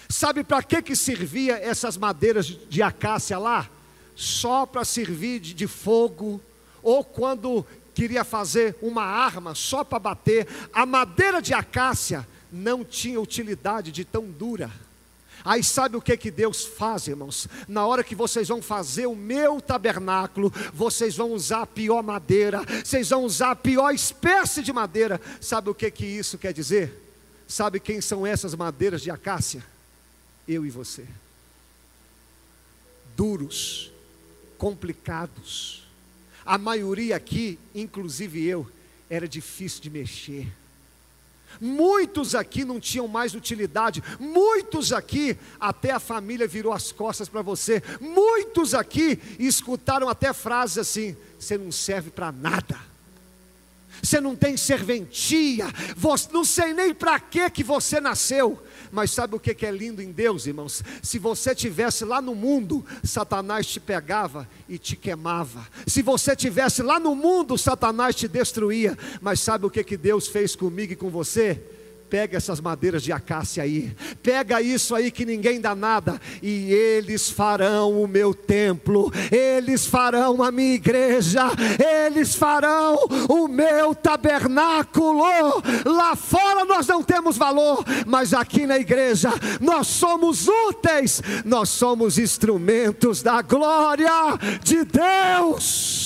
Sabe 0.09 0.43
para 0.43 0.63
que, 0.63 0.81
que 0.81 0.95
servia 0.95 1.57
essas 1.57 1.95
madeiras 1.95 2.47
de 2.47 2.81
acácia 2.81 3.37
lá? 3.37 3.69
Só 4.15 4.65
para 4.65 4.83
servir 4.83 5.39
de, 5.39 5.53
de 5.53 5.67
fogo, 5.67 6.41
ou 6.81 7.03
quando 7.03 7.65
queria 7.93 8.23
fazer 8.23 8.75
uma 8.81 9.03
arma 9.03 9.53
só 9.53 9.83
para 9.83 9.99
bater. 9.99 10.47
A 10.73 10.85
madeira 10.85 11.41
de 11.41 11.53
acácia 11.53 12.27
não 12.51 12.83
tinha 12.83 13.21
utilidade 13.21 13.91
de 13.91 14.03
tão 14.03 14.25
dura. 14.25 14.71
Aí 15.45 15.63
sabe 15.63 15.95
o 15.95 16.01
que 16.01 16.17
que 16.17 16.31
Deus 16.31 16.65
faz, 16.65 17.07
irmãos? 17.07 17.47
Na 17.67 17.85
hora 17.85 18.03
que 18.03 18.15
vocês 18.15 18.47
vão 18.47 18.61
fazer 18.61 19.05
o 19.05 19.15
meu 19.15 19.61
tabernáculo, 19.61 20.51
vocês 20.73 21.15
vão 21.15 21.31
usar 21.31 21.61
a 21.61 21.67
pior 21.67 22.01
madeira, 22.01 22.61
vocês 22.83 23.09
vão 23.09 23.23
usar 23.23 23.51
a 23.51 23.55
pior 23.55 23.93
espécie 23.93 24.61
de 24.61 24.73
madeira. 24.73 25.21
Sabe 25.39 25.69
o 25.69 25.75
que 25.75 25.89
que 25.91 26.05
isso 26.05 26.37
quer 26.37 26.51
dizer? 26.51 26.93
Sabe 27.47 27.79
quem 27.79 28.01
são 28.01 28.25
essas 28.25 28.53
madeiras 28.55 29.01
de 29.01 29.11
acácia? 29.11 29.63
Eu 30.49 30.65
e 30.65 30.69
você. 30.69 31.05
Duros, 33.15 33.91
complicados. 34.57 35.87
A 36.45 36.57
maioria 36.57 37.15
aqui, 37.15 37.59
inclusive 37.75 38.43
eu, 38.43 38.69
era 39.09 39.27
difícil 39.27 39.81
de 39.81 39.89
mexer. 39.89 40.51
Muitos 41.61 42.35
aqui 42.35 42.63
não 42.63 42.79
tinham 42.79 43.07
mais 43.07 43.33
utilidade, 43.33 44.03
muitos 44.19 44.93
aqui 44.93 45.37
até 45.59 45.91
a 45.91 45.99
família 45.99 46.47
virou 46.47 46.71
as 46.71 46.91
costas 46.91 47.27
para 47.27 47.41
você, 47.41 47.81
muitos 47.99 48.75
aqui 48.75 49.19
escutaram 49.39 50.07
até 50.09 50.31
frases 50.31 50.77
assim: 50.77 51.17
você 51.39 51.57
não 51.57 51.71
serve 51.71 52.11
para 52.11 52.31
nada 52.31 52.88
você 54.01 54.19
não 54.19 54.35
tem 54.35 54.57
serventia, 54.57 55.67
você, 55.95 56.27
não 56.31 56.43
sei 56.43 56.73
nem 56.73 56.93
para 56.93 57.19
que 57.19 57.49
que 57.49 57.63
você 57.63 57.99
nasceu. 57.99 58.61
Mas 58.91 59.11
sabe 59.11 59.35
o 59.35 59.39
que, 59.39 59.53
que 59.53 59.65
é 59.65 59.71
lindo 59.71 60.01
em 60.01 60.11
Deus, 60.11 60.47
irmãos? 60.47 60.83
Se 61.01 61.19
você 61.19 61.53
tivesse 61.53 62.03
lá 62.03 62.21
no 62.21 62.33
mundo, 62.33 62.83
Satanás 63.03 63.67
te 63.67 63.79
pegava 63.79 64.49
e 64.67 64.77
te 64.77 64.95
queimava. 64.95 65.67
Se 65.85 66.01
você 66.01 66.35
tivesse 66.35 66.81
lá 66.81 66.99
no 66.99 67.13
mundo, 67.13 67.57
Satanás 67.57 68.15
te 68.15 68.27
destruía. 68.27 68.97
Mas 69.21 69.39
sabe 69.41 69.65
o 69.65 69.69
que, 69.69 69.83
que 69.83 69.95
Deus 69.97 70.27
fez 70.27 70.55
comigo 70.55 70.93
e 70.93 70.95
com 70.95 71.09
você? 71.09 71.61
Pega 72.09 72.37
essas 72.37 72.59
madeiras 72.59 73.03
de 73.03 73.11
acácia 73.11 73.61
aí, 73.61 73.95
pega 74.23 74.61
isso 74.61 74.95
aí 74.95 75.11
que 75.11 75.25
ninguém 75.25 75.61
dá 75.61 75.75
nada, 75.75 76.19
e 76.41 76.73
eles 76.73 77.29
farão 77.29 78.01
o 78.01 78.07
meu 78.07 78.33
templo, 78.33 79.11
eles 79.31 79.85
farão 79.85 80.41
a 80.41 80.51
minha 80.51 80.73
igreja, 80.73 81.43
eles 82.05 82.33
farão 82.33 82.97
o 83.29 83.47
meu 83.47 83.93
tabernáculo. 83.93 85.23
Lá 85.85 86.15
fora 86.15 86.65
nós 86.65 86.87
não 86.87 87.03
temos 87.03 87.37
valor, 87.37 87.83
mas 88.07 88.33
aqui 88.33 88.65
na 88.65 88.79
igreja 88.79 89.29
nós 89.61 89.87
somos 89.87 90.47
úteis, 90.47 91.21
nós 91.45 91.69
somos 91.69 92.17
instrumentos 92.17 93.21
da 93.21 93.41
glória 93.41 94.09
de 94.63 94.83
Deus. 94.83 95.98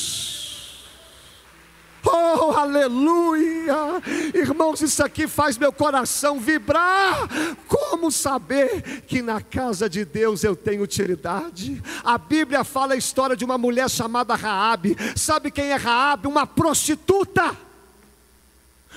Oh, 2.06 2.52
aleluia! 2.52 4.02
Irmãos, 4.34 4.82
isso 4.82 5.04
aqui 5.04 5.28
faz 5.28 5.58
meu 5.58 5.72
coração 5.72 6.39
vibrar. 6.39 7.28
Como 7.68 8.12
saber 8.12 9.02
que 9.08 9.22
na 9.22 9.42
casa 9.42 9.89
de 9.89 10.04
Deus 10.04 10.44
eu 10.44 10.56
tenho 10.56 10.84
utilidade? 10.84 11.82
A 12.04 12.18
Bíblia 12.18 12.63
fala 12.63 12.94
a 12.94 12.98
história 12.98 13.36
de 13.36 13.46
uma 13.46 13.58
mulher 13.58 13.89
chamada 13.89 14.36
Raabe. 14.36 14.98
Sabe 15.16 15.50
quem 15.50 15.72
é 15.72 15.76
Raabe? 15.76 16.28
Uma 16.28 16.46
prostituta. 16.46 17.56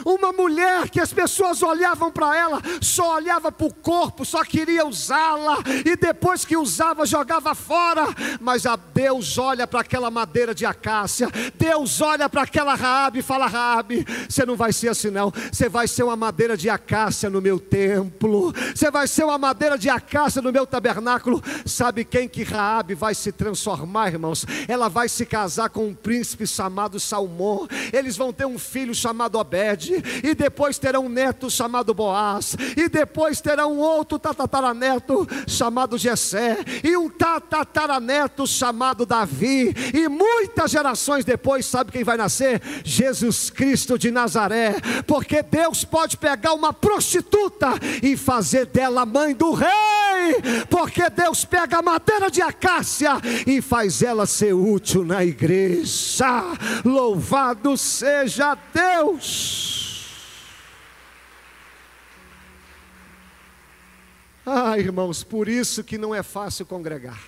Uma 0.06 0.30
mulher 0.30 0.88
que 0.88 1.00
as 1.00 1.12
pessoas 1.12 1.64
olhavam 1.64 2.12
para 2.12 2.36
ela, 2.36 2.62
só 2.80 3.16
olhava 3.16 3.50
para 3.50 3.66
o 3.66 3.74
corpo, 3.74 4.24
só 4.24 4.44
queria 4.44 4.86
usá-la, 4.86 5.58
e 5.84 5.96
depois 5.96 6.44
que 6.44 6.56
usava, 6.56 7.04
jogava 7.04 7.56
fora. 7.56 8.06
Mas 8.40 8.66
a 8.66 8.76
Deus 8.76 9.36
olha 9.36 9.66
para 9.66 9.80
aquela 9.80 10.08
madeira 10.08 10.54
de 10.54 10.64
acácia, 10.64 11.28
Deus 11.58 12.00
olha 12.00 12.28
para 12.28 12.42
aquela 12.42 12.76
Raabe 12.76 13.18
e 13.18 13.22
fala: 13.22 13.48
Raabe, 13.48 14.06
você 14.28 14.46
não 14.46 14.54
vai 14.54 14.72
ser 14.72 14.90
assim, 14.90 15.10
não. 15.10 15.32
Você 15.50 15.68
vai 15.68 15.88
ser 15.88 16.04
uma 16.04 16.14
madeira 16.14 16.56
de 16.56 16.70
acácia 16.70 17.28
no 17.28 17.42
meu 17.42 17.58
templo, 17.58 18.54
você 18.72 18.92
vai 18.92 19.08
ser 19.08 19.24
uma 19.24 19.38
madeira 19.38 19.76
de 19.76 19.90
acácia 19.90 20.40
no 20.40 20.52
meu 20.52 20.64
tabernáculo. 20.64 21.42
Sabe 21.64 22.04
quem 22.04 22.28
que 22.28 22.44
Raabe 22.44 22.94
vai 22.94 23.12
se 23.12 23.32
transformar, 23.32 24.12
irmãos? 24.12 24.46
Ela 24.68 24.88
vai 24.88 25.08
se 25.08 25.26
casar 25.26 25.68
com 25.68 25.88
um 25.88 25.94
príncipe 25.94 26.46
chamado 26.46 27.00
Salmão. 27.00 27.66
Eles 27.92 28.16
vão 28.16 28.32
ter 28.32 28.46
um 28.46 28.56
filho 28.56 28.94
chamado 28.94 29.36
Obed 29.36 29.95
e 30.22 30.34
depois 30.34 30.78
terá 30.78 31.00
um 31.00 31.08
neto 31.08 31.50
chamado 31.50 31.94
Boaz, 31.94 32.56
e 32.76 32.88
depois 32.88 33.40
terá 33.40 33.66
um 33.66 33.78
outro 33.78 34.18
tataraneto 34.18 35.26
chamado 35.46 35.98
Jessé, 35.98 36.58
e 36.82 36.96
um 36.96 37.08
tataraneto 37.08 38.46
chamado 38.46 39.06
Davi, 39.06 39.74
e 39.94 40.08
muitas 40.08 40.70
gerações 40.70 41.24
depois, 41.24 41.66
sabe 41.66 41.92
quem 41.92 42.04
vai 42.04 42.16
nascer? 42.16 42.60
Jesus 42.84 43.50
Cristo 43.50 43.98
de 43.98 44.10
Nazaré, 44.10 44.76
porque 45.06 45.42
Deus 45.42 45.84
pode 45.84 46.16
pegar 46.16 46.54
uma 46.54 46.72
prostituta 46.72 47.68
e 48.02 48.16
fazer 48.16 48.66
dela 48.66 49.06
mãe 49.06 49.34
do 49.34 49.52
rei, 49.52 49.66
porque 50.68 51.08
Deus 51.10 51.44
pega 51.44 51.78
a 51.78 51.82
madeira 51.82 52.30
de 52.30 52.42
acácia 52.42 53.12
e 53.46 53.60
faz 53.60 54.02
ela 54.02 54.26
ser 54.26 54.52
útil 54.54 55.04
na 55.04 55.24
igreja. 55.24 56.44
Louvado 56.84 57.76
seja 57.76 58.56
Deus! 58.72 59.85
Ah, 64.46 64.78
irmãos, 64.78 65.24
por 65.24 65.48
isso 65.48 65.82
que 65.82 65.98
não 65.98 66.14
é 66.14 66.22
fácil 66.22 66.64
congregar. 66.64 67.20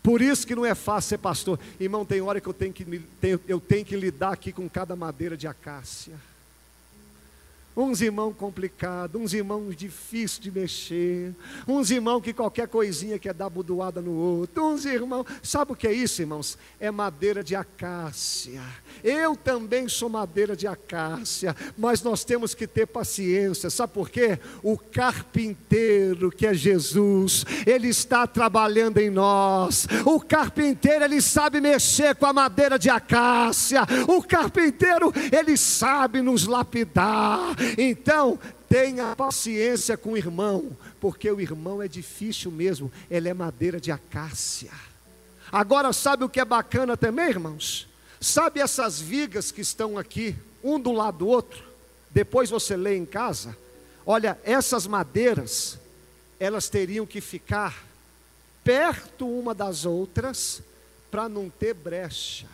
Por 0.00 0.22
isso 0.22 0.46
que 0.46 0.54
não 0.54 0.64
é 0.64 0.74
fácil 0.74 1.08
ser 1.08 1.18
pastor. 1.18 1.58
Irmão, 1.80 2.04
tem 2.04 2.20
hora 2.20 2.40
que 2.40 2.46
eu 2.46 2.54
tenho 2.54 2.72
que, 2.72 3.02
eu 3.46 3.60
tenho 3.60 3.84
que 3.84 3.96
lidar 3.96 4.32
aqui 4.32 4.52
com 4.52 4.68
cada 4.68 4.94
madeira 4.94 5.36
de 5.36 5.48
acácia. 5.48 6.14
Uns 7.80 8.00
irmãos 8.00 8.34
complicados, 8.36 9.20
uns 9.20 9.32
irmãos 9.32 9.76
difíceis 9.76 10.40
de 10.40 10.50
mexer, 10.50 11.32
uns 11.64 11.92
irmãos 11.92 12.20
que 12.20 12.32
qualquer 12.32 12.66
coisinha 12.66 13.20
quer 13.20 13.32
dar 13.32 13.48
budoada 13.48 14.00
no 14.00 14.10
outro, 14.10 14.66
uns 14.66 14.84
irmãos, 14.84 15.24
sabe 15.44 15.70
o 15.70 15.76
que 15.76 15.86
é 15.86 15.92
isso, 15.92 16.20
irmãos? 16.20 16.58
É 16.80 16.90
madeira 16.90 17.44
de 17.44 17.54
acácia. 17.54 18.60
Eu 19.04 19.36
também 19.36 19.88
sou 19.88 20.08
madeira 20.08 20.56
de 20.56 20.66
acácia, 20.66 21.54
mas 21.76 22.02
nós 22.02 22.24
temos 22.24 22.52
que 22.52 22.66
ter 22.66 22.84
paciência, 22.84 23.70
sabe 23.70 23.92
por 23.92 24.10
quê? 24.10 24.40
O 24.60 24.76
carpinteiro, 24.76 26.32
que 26.32 26.48
é 26.48 26.54
Jesus, 26.54 27.46
ele 27.64 27.86
está 27.86 28.26
trabalhando 28.26 28.98
em 28.98 29.08
nós. 29.08 29.86
O 30.04 30.18
carpinteiro, 30.18 31.04
ele 31.04 31.22
sabe 31.22 31.60
mexer 31.60 32.16
com 32.16 32.26
a 32.26 32.32
madeira 32.32 32.76
de 32.76 32.90
acácia. 32.90 33.82
O 34.08 34.20
carpinteiro, 34.20 35.12
ele 35.30 35.56
sabe 35.56 36.20
nos 36.20 36.44
lapidar. 36.44 37.54
Então, 37.76 38.38
tenha 38.68 39.14
paciência 39.16 39.96
com 39.96 40.12
o 40.12 40.16
irmão, 40.16 40.76
porque 41.00 41.30
o 41.30 41.40
irmão 41.40 41.82
é 41.82 41.88
difícil 41.88 42.50
mesmo, 42.50 42.90
ele 43.10 43.28
é 43.28 43.34
madeira 43.34 43.80
de 43.80 43.90
acácia. 43.90 44.70
Agora, 45.50 45.92
sabe 45.92 46.24
o 46.24 46.28
que 46.28 46.40
é 46.40 46.44
bacana 46.44 46.96
também, 46.96 47.28
irmãos? 47.28 47.88
Sabe 48.20 48.60
essas 48.60 49.00
vigas 49.00 49.50
que 49.50 49.60
estão 49.60 49.96
aqui, 49.96 50.36
um 50.62 50.78
do 50.78 50.92
lado 50.92 51.18
do 51.18 51.26
outro? 51.26 51.64
Depois 52.10 52.50
você 52.50 52.76
lê 52.76 52.96
em 52.96 53.06
casa. 53.06 53.56
Olha, 54.04 54.38
essas 54.42 54.86
madeiras, 54.86 55.78
elas 56.40 56.68
teriam 56.68 57.06
que 57.06 57.20
ficar 57.20 57.84
perto 58.64 59.26
uma 59.26 59.54
das 59.54 59.84
outras 59.84 60.62
para 61.10 61.28
não 61.28 61.48
ter 61.48 61.74
brecha. 61.74 62.46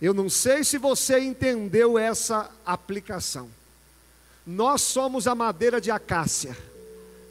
Eu 0.00 0.12
não 0.12 0.28
sei 0.28 0.62
se 0.62 0.76
você 0.78 1.18
entendeu 1.18 1.98
essa 1.98 2.50
aplicação. 2.64 3.48
Nós 4.46 4.82
somos 4.82 5.26
a 5.26 5.34
madeira 5.34 5.80
de 5.80 5.90
acácia, 5.90 6.56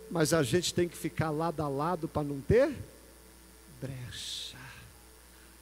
mas 0.09 0.33
a 0.33 0.43
gente 0.43 0.73
tem 0.73 0.87
que 0.87 0.97
ficar 0.97 1.29
lado 1.29 1.61
a 1.61 1.67
lado 1.67 2.07
para 2.07 2.23
não 2.23 2.41
ter 2.41 2.75
brecha. 3.79 4.57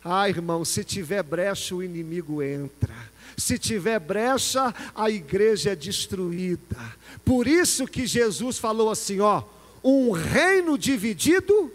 Ah, 0.03 0.27
irmão, 0.27 0.65
se 0.65 0.83
tiver 0.83 1.21
brecha, 1.23 1.75
o 1.75 1.83
inimigo 1.83 2.41
entra. 2.41 2.93
Se 3.37 3.57
tiver 3.57 3.99
brecha, 3.99 4.73
a 4.95 5.09
igreja 5.09 5.71
é 5.71 5.75
destruída. 5.75 6.77
Por 7.23 7.47
isso 7.47 7.87
que 7.87 8.05
Jesus 8.05 8.57
falou 8.57 8.89
assim: 8.89 9.19
ó, 9.19 9.43
um 9.83 10.11
reino 10.11 10.77
dividido 10.77 11.71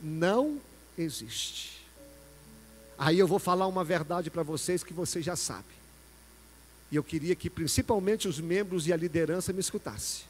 não 0.00 0.60
existe. 0.96 1.85
Aí 2.98 3.18
eu 3.18 3.26
vou 3.26 3.38
falar 3.38 3.66
uma 3.66 3.84
verdade 3.84 4.30
para 4.30 4.42
vocês 4.42 4.82
que 4.82 4.92
vocês 4.92 5.24
já 5.24 5.36
sabem. 5.36 5.76
E 6.90 6.96
eu 6.96 7.04
queria 7.04 7.34
que 7.34 7.50
principalmente 7.50 8.28
os 8.28 8.40
membros 8.40 8.86
e 8.86 8.92
a 8.92 8.96
liderança 8.96 9.52
me 9.52 9.60
escutassem. 9.60 10.24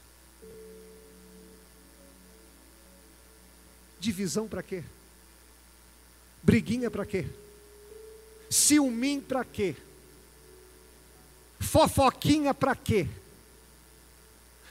Divisão 4.00 4.48
para 4.48 4.62
quê? 4.62 4.83
Briguinha 6.42 6.90
para 6.90 7.05
quê? 7.05 7.26
Ciúminho 8.48 9.22
para 9.22 9.44
quê? 9.44 9.76
Fofoquinha 11.61 12.55
para 12.55 12.74
quê? 12.74 13.09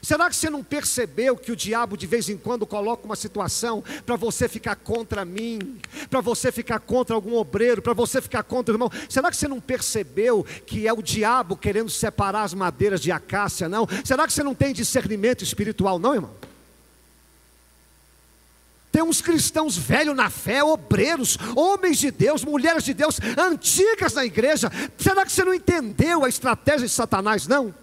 Será 0.06 0.30
que 0.30 0.36
você 0.36 0.48
não 0.48 0.62
percebeu 0.62 1.36
que 1.36 1.50
o 1.50 1.56
diabo 1.56 1.96
de 1.96 2.06
vez 2.06 2.28
em 2.28 2.36
quando 2.36 2.64
coloca 2.64 3.04
uma 3.04 3.16
situação 3.16 3.82
para 4.04 4.14
você 4.14 4.48
ficar 4.48 4.76
contra 4.76 5.24
mim, 5.24 5.80
para 6.08 6.20
você 6.20 6.52
ficar 6.52 6.78
contra 6.78 7.12
algum 7.12 7.34
obreiro, 7.34 7.82
para 7.82 7.92
você 7.92 8.22
ficar 8.22 8.44
contra 8.44 8.72
o 8.72 8.76
irmão? 8.76 8.88
Será 9.08 9.32
que 9.32 9.36
você 9.36 9.48
não 9.48 9.60
percebeu 9.60 10.46
que 10.64 10.86
é 10.86 10.92
o 10.92 11.02
diabo 11.02 11.56
querendo 11.56 11.90
separar 11.90 12.44
as 12.44 12.54
madeiras 12.54 13.00
de 13.00 13.10
acácia, 13.10 13.68
não? 13.68 13.84
Será 14.04 14.28
que 14.28 14.32
você 14.32 14.44
não 14.44 14.54
tem 14.54 14.72
discernimento 14.72 15.42
espiritual, 15.42 15.98
não, 15.98 16.14
irmão? 16.14 16.30
Tem 18.92 19.02
uns 19.02 19.20
cristãos 19.20 19.76
velhos 19.76 20.14
na 20.14 20.30
fé, 20.30 20.62
obreiros, 20.62 21.36
homens 21.56 21.98
de 21.98 22.12
Deus, 22.12 22.44
mulheres 22.44 22.84
de 22.84 22.94
Deus, 22.94 23.18
antigas 23.36 24.14
na 24.14 24.24
igreja. 24.24 24.70
Será 24.96 25.26
que 25.26 25.32
você 25.32 25.44
não 25.44 25.52
entendeu 25.52 26.24
a 26.24 26.28
estratégia 26.28 26.86
de 26.86 26.92
Satanás, 26.92 27.48
não? 27.48 27.74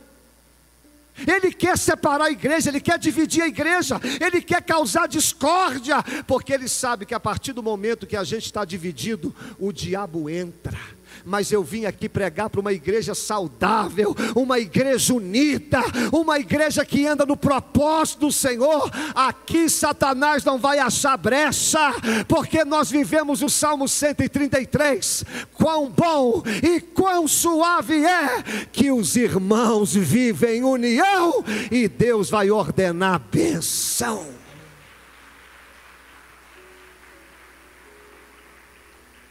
Ele 1.27 1.53
quer 1.53 1.77
separar 1.77 2.25
a 2.25 2.31
igreja, 2.31 2.69
ele 2.69 2.79
quer 2.79 2.97
dividir 2.97 3.43
a 3.43 3.47
igreja, 3.47 3.99
ele 4.19 4.41
quer 4.41 4.61
causar 4.63 5.07
discórdia, 5.07 6.03
porque 6.25 6.51
ele 6.51 6.67
sabe 6.67 7.05
que 7.05 7.13
a 7.13 7.19
partir 7.19 7.53
do 7.53 7.61
momento 7.61 8.07
que 8.07 8.15
a 8.15 8.23
gente 8.23 8.45
está 8.45 8.65
dividido, 8.65 9.33
o 9.59 9.71
diabo 9.71 10.29
entra 10.29 10.77
mas 11.25 11.51
eu 11.51 11.63
vim 11.63 11.85
aqui 11.85 12.07
pregar 12.07 12.49
para 12.49 12.61
uma 12.61 12.73
igreja 12.73 13.15
saudável, 13.15 14.15
uma 14.35 14.59
igreja 14.59 15.13
unida, 15.13 15.79
uma 16.11 16.39
igreja 16.39 16.85
que 16.85 17.05
anda 17.05 17.25
no 17.25 17.37
propósito 17.37 18.27
do 18.27 18.31
Senhor. 18.31 18.89
Aqui 19.15 19.69
Satanás 19.69 20.43
não 20.43 20.57
vai 20.57 20.79
achar 20.79 21.17
brecha, 21.17 21.93
porque 22.27 22.63
nós 22.63 22.89
vivemos 22.89 23.41
o 23.41 23.49
Salmo 23.49 23.87
133. 23.87 25.23
Quão 25.53 25.89
bom 25.89 26.43
e 26.61 26.79
quão 26.79 27.27
suave 27.27 28.05
é 28.05 28.43
que 28.71 28.91
os 28.91 29.15
irmãos 29.15 29.93
vivem 29.93 30.57
em 30.57 30.63
união 30.63 31.43
e 31.71 31.87
Deus 31.87 32.29
vai 32.29 32.51
ordenar 32.51 33.19
benção. 33.31 34.42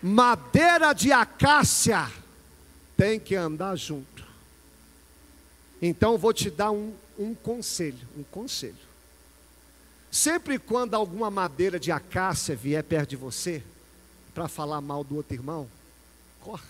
Madeira 0.03 0.93
de 0.93 1.13
acácia 1.13 2.11
tem 2.97 3.21
que 3.21 3.35
andar 3.35 3.77
junto. 3.77 4.27
Então 5.81 6.19
vou 6.19 6.33
te 6.33 6.51
dar 6.51 6.71
um, 6.71 6.93
um 7.19 7.35
conselho, 7.35 7.99
um 8.17 8.23
conselho. 8.25 8.75
Sempre 10.11 10.59
quando 10.59 10.95
alguma 10.95 11.31
madeira 11.31 11.81
de 11.81 11.91
acácia 11.91 12.55
vier 12.55 12.83
perto 12.85 13.11
de 13.11 13.17
você, 13.17 13.63
para 14.35 14.49
falar 14.49 14.81
mal 14.81 15.05
do 15.05 15.17
outro 15.17 15.35
irmão, 15.35 15.69
corta. 16.41 16.67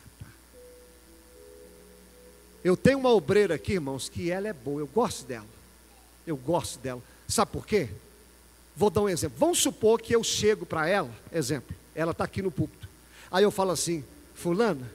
Eu 2.62 2.76
tenho 2.76 2.98
uma 2.98 3.10
obreira 3.10 3.56
aqui, 3.56 3.72
irmãos, 3.72 4.08
que 4.08 4.30
ela 4.30 4.46
é 4.46 4.52
boa, 4.52 4.80
eu 4.80 4.86
gosto 4.86 5.26
dela. 5.26 5.46
Eu 6.26 6.36
gosto 6.36 6.78
dela. 6.78 7.02
Sabe 7.26 7.50
por 7.50 7.66
quê? 7.66 7.88
Vou 8.76 8.88
dar 8.90 9.02
um 9.02 9.08
exemplo. 9.08 9.36
Vamos 9.38 9.58
supor 9.58 10.00
que 10.00 10.14
eu 10.14 10.22
chego 10.22 10.64
para 10.64 10.88
ela, 10.88 11.10
exemplo, 11.32 11.74
ela 11.94 12.12
está 12.12 12.24
aqui 12.24 12.40
no 12.40 12.50
púlpito. 12.50 12.81
Aí 13.32 13.42
eu 13.42 13.50
falo 13.50 13.70
assim, 13.70 14.04
fulana, 14.34 14.88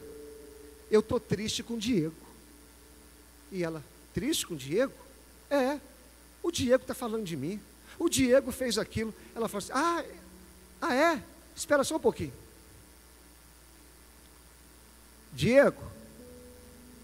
eu 0.91 0.99
estou 0.99 1.19
triste 1.19 1.63
com 1.63 1.73
o 1.73 1.79
Diego. 1.79 2.13
E 3.51 3.63
ela, 3.63 3.83
triste 4.13 4.45
com 4.45 4.53
o 4.53 4.57
Diego? 4.57 4.93
É, 5.49 5.79
o 6.43 6.51
Diego 6.51 6.83
está 6.83 6.93
falando 6.93 7.23
de 7.23 7.35
mim. 7.35 7.59
O 7.97 8.07
Diego 8.07 8.51
fez 8.51 8.77
aquilo. 8.77 9.13
Ela 9.35 9.49
fala 9.49 9.63
assim, 9.63 9.71
ah, 9.73 10.05
ah 10.79 10.93
é? 10.93 11.23
Espera 11.55 11.83
só 11.83 11.95
um 11.95 11.99
pouquinho. 11.99 12.33
Diego, 15.33 15.81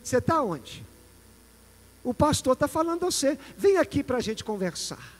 você 0.03 0.17
está 0.17 0.41
onde? 0.43 0.85
O 2.03 2.13
pastor 2.13 2.53
está 2.53 2.67
falando 2.67 3.03
a 3.05 3.11
você. 3.11 3.39
Vem 3.57 3.77
aqui 3.77 4.03
para 4.03 4.17
a 4.17 4.21
gente 4.21 4.43
conversar. 4.43 5.13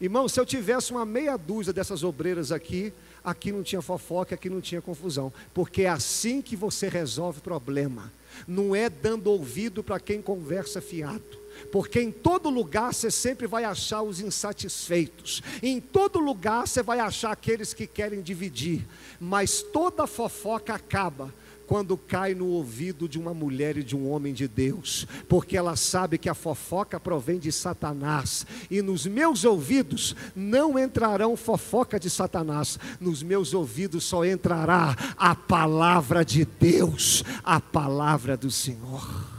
Irmão, 0.00 0.28
se 0.28 0.38
eu 0.38 0.44
tivesse 0.44 0.90
uma 0.90 1.06
meia 1.06 1.36
dúzia 1.36 1.72
dessas 1.72 2.02
obreiras 2.02 2.52
aqui, 2.52 2.92
aqui 3.24 3.50
não 3.50 3.62
tinha 3.62 3.80
fofoca, 3.80 4.34
aqui 4.34 4.50
não 4.50 4.60
tinha 4.60 4.82
confusão, 4.82 5.32
porque 5.54 5.82
é 5.82 5.88
assim 5.88 6.42
que 6.42 6.54
você 6.54 6.88
resolve 6.88 7.40
problema. 7.40 8.12
Não 8.46 8.74
é 8.74 8.90
dando 8.90 9.30
ouvido 9.30 9.82
para 9.82 9.98
quem 9.98 10.20
conversa 10.20 10.80
fiado. 10.80 11.44
Porque 11.70 12.00
em 12.00 12.10
todo 12.10 12.50
lugar 12.50 12.92
você 12.92 13.10
sempre 13.10 13.46
vai 13.46 13.64
achar 13.64 14.02
os 14.02 14.20
insatisfeitos, 14.20 15.40
em 15.62 15.80
todo 15.80 16.18
lugar 16.18 16.66
você 16.66 16.82
vai 16.82 16.98
achar 16.98 17.30
aqueles 17.30 17.72
que 17.72 17.86
querem 17.86 18.20
dividir, 18.20 18.84
mas 19.20 19.62
toda 19.62 20.06
fofoca 20.06 20.74
acaba 20.74 21.32
quando 21.66 21.96
cai 21.96 22.34
no 22.34 22.46
ouvido 22.46 23.08
de 23.08 23.18
uma 23.18 23.32
mulher 23.32 23.76
e 23.76 23.82
de 23.82 23.96
um 23.96 24.10
homem 24.10 24.32
de 24.32 24.46
Deus, 24.46 25.06
porque 25.28 25.56
ela 25.56 25.76
sabe 25.76 26.18
que 26.18 26.28
a 26.28 26.34
fofoca 26.34 27.00
provém 27.00 27.38
de 27.38 27.50
Satanás, 27.50 28.46
e 28.70 28.82
nos 28.82 29.06
meus 29.06 29.44
ouvidos 29.44 30.14
não 30.34 30.78
entrarão 30.78 31.36
fofoca 31.36 31.98
de 31.98 32.10
Satanás, 32.10 32.78
nos 33.00 33.22
meus 33.22 33.54
ouvidos 33.54 34.04
só 34.04 34.24
entrará 34.24 34.96
a 35.16 35.34
palavra 35.34 36.24
de 36.24 36.44
Deus, 36.44 37.24
a 37.42 37.60
palavra 37.60 38.36
do 38.36 38.50
Senhor. 38.50 39.34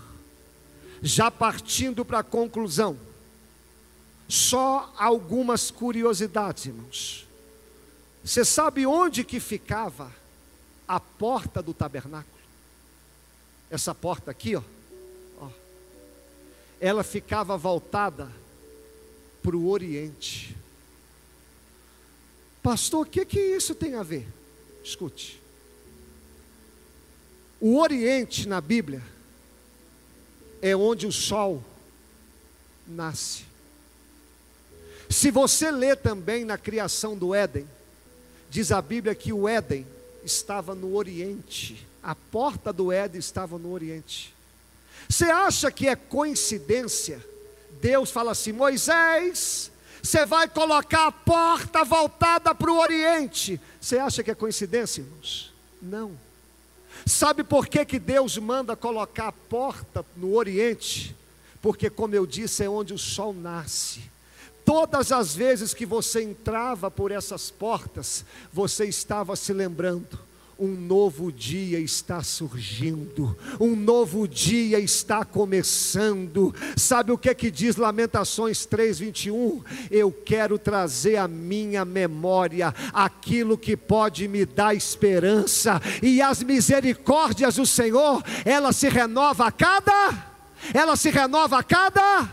Já 1.02 1.30
partindo 1.30 2.04
para 2.04 2.20
a 2.20 2.24
conclusão, 2.24 2.98
só 4.28 4.92
algumas 4.98 5.70
curiosidades, 5.70 6.66
irmãos. 6.66 7.28
Você 8.24 8.44
sabe 8.44 8.88
onde 8.88 9.24
que 9.24 9.40
ficava? 9.40 10.12
A 10.88 11.00
porta 11.00 11.62
do 11.62 11.74
tabernáculo. 11.74 12.36
Essa 13.70 13.94
porta 13.96 14.32
aqui, 14.32 14.56
ó, 14.56 14.62
ó 15.40 15.50
ela 16.80 17.04
ficava 17.04 17.58
voltada 17.58 18.32
para 19.42 19.56
o 19.56 19.70
Oriente. 19.70 20.56
Pastor, 22.62 23.06
o 23.06 23.10
que, 23.10 23.26
que 23.26 23.40
isso 23.40 23.76
tem 23.76 23.96
a 23.96 24.04
ver? 24.04 24.28
Escute. 24.84 25.42
O 27.60 27.80
Oriente 27.80 28.48
na 28.48 28.60
Bíblia 28.60 29.02
é 30.62 30.76
onde 30.76 31.08
o 31.08 31.12
sol 31.12 31.64
nasce. 32.88 33.46
Se 35.10 35.32
você 35.32 35.72
ler 35.72 35.98
também 35.98 36.44
na 36.44 36.58
criação 36.58 37.18
do 37.18 37.34
Éden, 37.34 37.68
diz 38.50 38.72
a 38.72 38.82
Bíblia 38.82 39.14
que 39.16 39.32
o 39.32 39.48
Éden 39.48 39.86
estava 40.26 40.74
no 40.74 40.96
Oriente, 40.96 41.88
a 42.02 42.16
porta 42.16 42.74
do 42.74 42.92
Éden 42.92 43.20
estava 43.20 43.58
no 43.58 43.72
Oriente. 43.72 44.34
Você 45.08 45.26
acha 45.26 45.72
que 45.72 45.88
é 45.88 45.96
coincidência? 45.96 47.24
Deus 47.82 48.10
fala 48.10 48.32
assim: 48.32 48.52
Moisés, 48.52 49.72
você 50.02 50.26
vai 50.26 50.48
colocar 50.48 51.08
a 51.08 51.12
porta 51.12 51.84
voltada 51.84 52.54
para 52.54 52.72
o 52.72 52.80
Oriente. 52.80 53.60
Você 53.80 53.98
acha 53.98 54.24
que 54.24 54.32
é 54.32 54.36
coincidência, 54.36 55.02
irmãos? 55.02 55.54
Não. 55.82 56.18
Sabe 57.06 57.44
por 57.44 57.68
que, 57.68 57.86
que 57.86 58.00
Deus 58.00 58.38
manda 58.38 58.76
colocar 58.76 59.28
a 59.28 59.32
porta 59.32 60.04
no 60.16 60.36
Oriente? 60.36 61.16
Porque, 61.62 61.90
como 61.90 62.16
eu 62.16 62.26
disse, 62.26 62.64
é 62.64 62.70
onde 62.70 62.94
o 62.94 62.98
sol 62.98 63.34
nasce. 63.34 64.02
Todas 64.66 65.12
as 65.12 65.36
vezes 65.36 65.76
que 65.76 65.86
você 65.86 66.24
entrava 66.24 66.90
por 66.90 67.12
essas 67.12 67.52
portas, 67.52 68.26
você 68.52 68.86
estava 68.86 69.36
se 69.36 69.54
lembrando: 69.54 70.20
um 70.58 70.70
novo 70.70 71.32
dia 71.32 71.80
está 71.80 72.24
surgindo, 72.24 73.38
um 73.60 73.76
novo 73.76 74.28
dia 74.28 74.80
está 74.80 75.24
começando. 75.24 76.54
Sabe 76.76 77.12
o 77.12 77.18
que 77.18 77.30
é 77.30 77.36
que 77.36 77.52
diz 77.52 77.76
Lamentações 77.76 78.66
3:21? 78.66 79.64
Eu 79.92 80.12
quero 80.12 80.58
trazer 80.58 81.18
à 81.18 81.28
minha 81.28 81.86
memória 81.86 82.74
aquilo 82.92 83.60
que 83.60 83.78
pode 83.78 84.28
me 84.28 84.46
dar 84.46 84.74
esperança, 84.74 85.80
e 86.02 86.24
as 86.24 86.42
misericórdias 86.42 87.58
do 87.58 87.68
Senhor, 87.68 88.24
ela 88.44 88.74
se 88.74 88.90
renova 88.90 89.46
a 89.46 89.52
cada 89.52 90.34
ela 90.74 90.96
se 90.96 91.12
renova 91.12 91.60
a 91.60 91.64
cada 91.64 92.28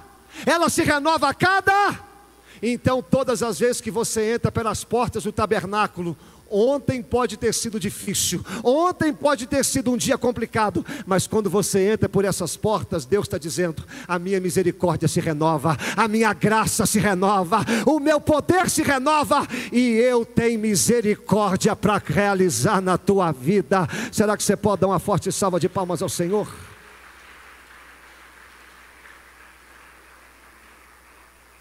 ela 0.47 0.71
se 0.71 0.83
renova 0.83 1.29
a 1.29 1.35
cada 1.35 2.12
então, 2.63 3.03
todas 3.03 3.43
as 3.43 3.59
vezes 3.59 3.81
que 3.81 3.91
você 3.91 4.35
entra 4.35 4.53
pelas 4.53 4.85
portas 4.85 5.25
do 5.25 5.33
tabernáculo, 5.33 6.17
Ontem 6.55 7.03
pode 7.03 7.39
ter 7.39 7.55
sido 7.55 7.81
difícil, 7.81 8.45
ontem 8.63 9.11
pode 9.11 9.47
ter 9.47 9.65
sido 9.65 9.91
um 9.91 9.97
dia 9.97 10.19
complicado, 10.19 10.85
mas 11.07 11.27
quando 11.27 11.49
você 11.49 11.93
entra 11.93 12.11
por 12.11 12.27
essas 12.27 12.59
portas, 12.59 13.07
Deus 13.07 13.25
está 13.25 13.39
dizendo: 13.39 13.83
a 14.07 14.19
minha 14.19 14.39
misericórdia 14.39 15.09
se 15.09 15.19
renova, 15.19 15.79
a 15.97 16.07
minha 16.07 16.31
graça 16.35 16.85
se 16.85 16.99
renova, 16.99 17.65
o 17.87 17.99
meu 17.99 18.21
poder 18.21 18.69
se 18.69 18.83
renova 18.83 19.49
e 19.73 19.93
eu 19.93 20.27
tenho 20.27 20.61
misericórdia 20.61 21.75
para 21.75 22.03
realizar 22.05 22.83
na 22.83 22.99
tua 22.99 23.33
vida. 23.33 23.89
Será 24.13 24.37
que 24.37 24.43
você 24.43 24.55
pode 24.55 24.83
dar 24.83 24.89
uma 24.89 24.99
forte 24.99 25.33
salva 25.33 25.59
de 25.59 25.71
palmas 25.71 26.03
ao 26.03 26.09
Senhor? 26.11 26.47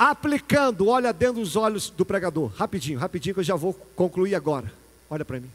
Aplicando, 0.09 0.87
olha 0.87 1.13
dentro 1.13 1.41
dos 1.41 1.55
olhos 1.55 1.91
do 1.91 2.03
pregador, 2.03 2.47
rapidinho, 2.55 2.97
rapidinho, 2.97 3.35
que 3.35 3.41
eu 3.41 3.43
já 3.43 3.55
vou 3.55 3.71
concluir 3.95 4.33
agora. 4.33 4.73
Olha 5.07 5.23
para 5.23 5.39
mim. 5.39 5.51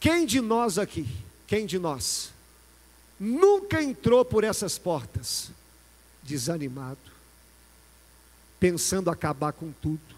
Quem 0.00 0.26
de 0.26 0.40
nós 0.40 0.78
aqui, 0.78 1.06
quem 1.46 1.64
de 1.64 1.78
nós, 1.78 2.32
nunca 3.20 3.80
entrou 3.80 4.24
por 4.24 4.42
essas 4.42 4.78
portas 4.78 5.52
desanimado, 6.24 6.98
pensando 8.58 9.10
acabar 9.10 9.52
com 9.52 9.70
tudo 9.70 10.16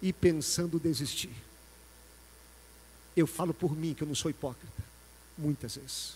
e 0.00 0.12
pensando 0.12 0.78
desistir? 0.78 1.34
Eu 3.16 3.26
falo 3.26 3.52
por 3.52 3.76
mim, 3.76 3.94
que 3.94 4.04
eu 4.04 4.08
não 4.08 4.14
sou 4.14 4.30
hipócrita, 4.30 4.84
muitas 5.36 5.74
vezes. 5.74 6.14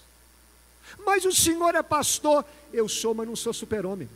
Mas 1.05 1.25
o 1.25 1.33
senhor 1.33 1.75
é 1.75 1.83
pastor, 1.83 2.45
eu 2.73 2.89
sou, 2.89 3.13
mas 3.13 3.27
não 3.27 3.35
sou 3.35 3.53
super-homem. 3.53 4.09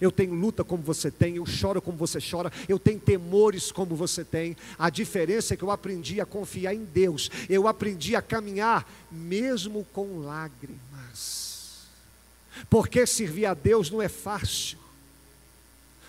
Eu 0.00 0.10
tenho 0.10 0.34
luta 0.34 0.64
como 0.64 0.82
você 0.82 1.10
tem, 1.10 1.36
eu 1.36 1.46
choro 1.46 1.80
como 1.80 1.96
você 1.96 2.18
chora, 2.20 2.52
eu 2.68 2.78
tenho 2.78 2.98
temores 2.98 3.70
como 3.70 3.94
você 3.94 4.24
tem. 4.24 4.56
A 4.78 4.90
diferença 4.90 5.54
é 5.54 5.56
que 5.56 5.62
eu 5.62 5.70
aprendi 5.70 6.20
a 6.20 6.26
confiar 6.26 6.74
em 6.74 6.84
Deus, 6.84 7.30
eu 7.48 7.68
aprendi 7.68 8.16
a 8.16 8.22
caminhar 8.22 8.88
mesmo 9.10 9.86
com 9.92 10.18
lágrimas. 10.18 11.86
Porque 12.68 13.06
servir 13.06 13.46
a 13.46 13.54
Deus 13.54 13.90
não 13.90 14.02
é 14.02 14.08
fácil. 14.08 14.78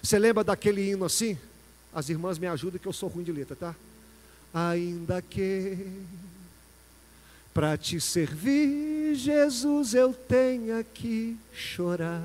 Você 0.02 0.20
lembra 0.20 0.44
daquele 0.44 0.90
hino 0.90 1.06
assim? 1.06 1.38
As 1.94 2.10
irmãs 2.10 2.38
me 2.38 2.48
ajudam 2.48 2.80
que 2.80 2.88
eu 2.88 2.94
sou 2.94 3.10
ruim 3.10 3.24
de 3.24 3.32
letra, 3.32 3.56
tá? 3.56 3.76
Ainda 4.54 5.22
que 5.22 5.78
para 7.54 7.78
te 7.78 8.02
servir, 8.02 9.16
Jesus, 9.16 9.94
eu 9.94 10.14
tenha 10.14 10.84
que 10.84 11.38
chorar. 11.54 12.22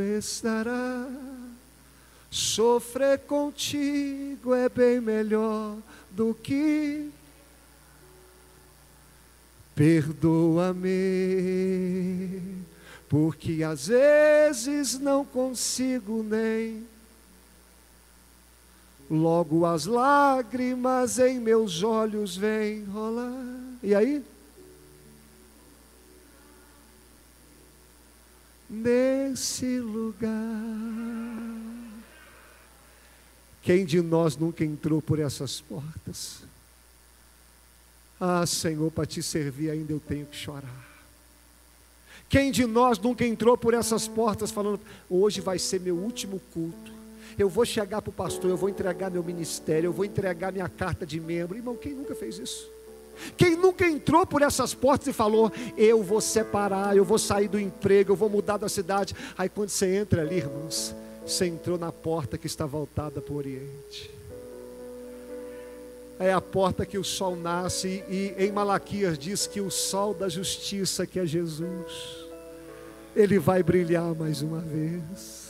Estará. 0.00 1.06
Sofrer 2.30 3.20
contigo 3.20 4.54
é 4.54 4.68
bem 4.68 5.00
melhor 5.00 5.76
do 6.10 6.34
que 6.34 7.10
perdoa-me, 9.74 10.84
porque 13.08 13.62
às 13.62 13.88
vezes 13.88 14.98
não 14.98 15.24
consigo 15.24 16.22
nem. 16.22 16.86
Logo 19.10 19.66
as 19.66 19.84
lágrimas 19.86 21.18
em 21.18 21.38
meus 21.38 21.82
olhos 21.82 22.36
vêm 22.36 22.84
rolar. 22.84 23.44
E 23.82 23.94
aí? 23.94 24.24
Nesse 28.68 29.78
lugar. 29.78 30.30
Quem 33.62 33.84
de 33.84 34.02
nós 34.02 34.36
nunca 34.36 34.64
entrou 34.64 35.00
por 35.00 35.18
essas 35.18 35.60
portas? 35.60 36.42
Ah, 38.20 38.44
Senhor, 38.46 38.90
para 38.90 39.06
te 39.06 39.22
servir 39.22 39.70
ainda 39.70 39.92
eu 39.92 40.00
tenho 40.00 40.26
que 40.26 40.36
chorar. 40.36 40.84
Quem 42.28 42.50
de 42.50 42.66
nós 42.66 42.98
nunca 42.98 43.24
entrou 43.24 43.56
por 43.56 43.74
essas 43.74 44.08
portas 44.08 44.50
falando, 44.50 44.80
hoje 45.08 45.40
vai 45.40 45.58
ser 45.58 45.80
meu 45.80 45.96
último 45.96 46.40
culto. 46.52 46.92
Eu 47.38 47.48
vou 47.48 47.64
chegar 47.64 48.02
para 48.02 48.10
o 48.10 48.12
pastor, 48.12 48.50
eu 48.50 48.56
vou 48.56 48.68
entregar 48.68 49.10
meu 49.10 49.22
ministério, 49.22 49.88
eu 49.88 49.92
vou 49.92 50.04
entregar 50.04 50.52
minha 50.52 50.68
carta 50.68 51.06
de 51.06 51.18
membro. 51.20 51.56
Irmão, 51.56 51.76
quem 51.76 51.92
nunca 51.92 52.14
fez 52.14 52.38
isso? 52.38 52.73
Quem 53.36 53.56
nunca 53.56 53.86
entrou 53.86 54.26
por 54.26 54.42
essas 54.42 54.74
portas 54.74 55.08
e 55.08 55.12
falou: 55.12 55.52
Eu 55.76 56.02
vou 56.02 56.20
separar, 56.20 56.96
eu 56.96 57.04
vou 57.04 57.18
sair 57.18 57.48
do 57.48 57.58
emprego, 57.58 58.12
eu 58.12 58.16
vou 58.16 58.28
mudar 58.28 58.56
da 58.56 58.68
cidade. 58.68 59.14
Aí 59.36 59.48
quando 59.48 59.68
você 59.68 59.96
entra 59.96 60.22
ali, 60.22 60.36
irmãos, 60.36 60.94
você 61.26 61.46
entrou 61.46 61.78
na 61.78 61.90
porta 61.90 62.36
que 62.36 62.46
está 62.46 62.66
voltada 62.66 63.20
para 63.20 63.32
o 63.32 63.36
Oriente. 63.36 64.10
É 66.18 66.32
a 66.32 66.40
porta 66.40 66.86
que 66.86 66.96
o 66.96 67.04
sol 67.04 67.34
nasce, 67.34 68.04
e 68.08 68.34
em 68.38 68.52
Malaquias 68.52 69.18
diz 69.18 69.46
que 69.46 69.60
o 69.60 69.70
sol 69.70 70.14
da 70.14 70.28
justiça, 70.28 71.06
que 71.06 71.18
é 71.18 71.26
Jesus, 71.26 72.28
ele 73.16 73.38
vai 73.38 73.62
brilhar 73.62 74.14
mais 74.14 74.40
uma 74.40 74.60
vez. 74.60 75.43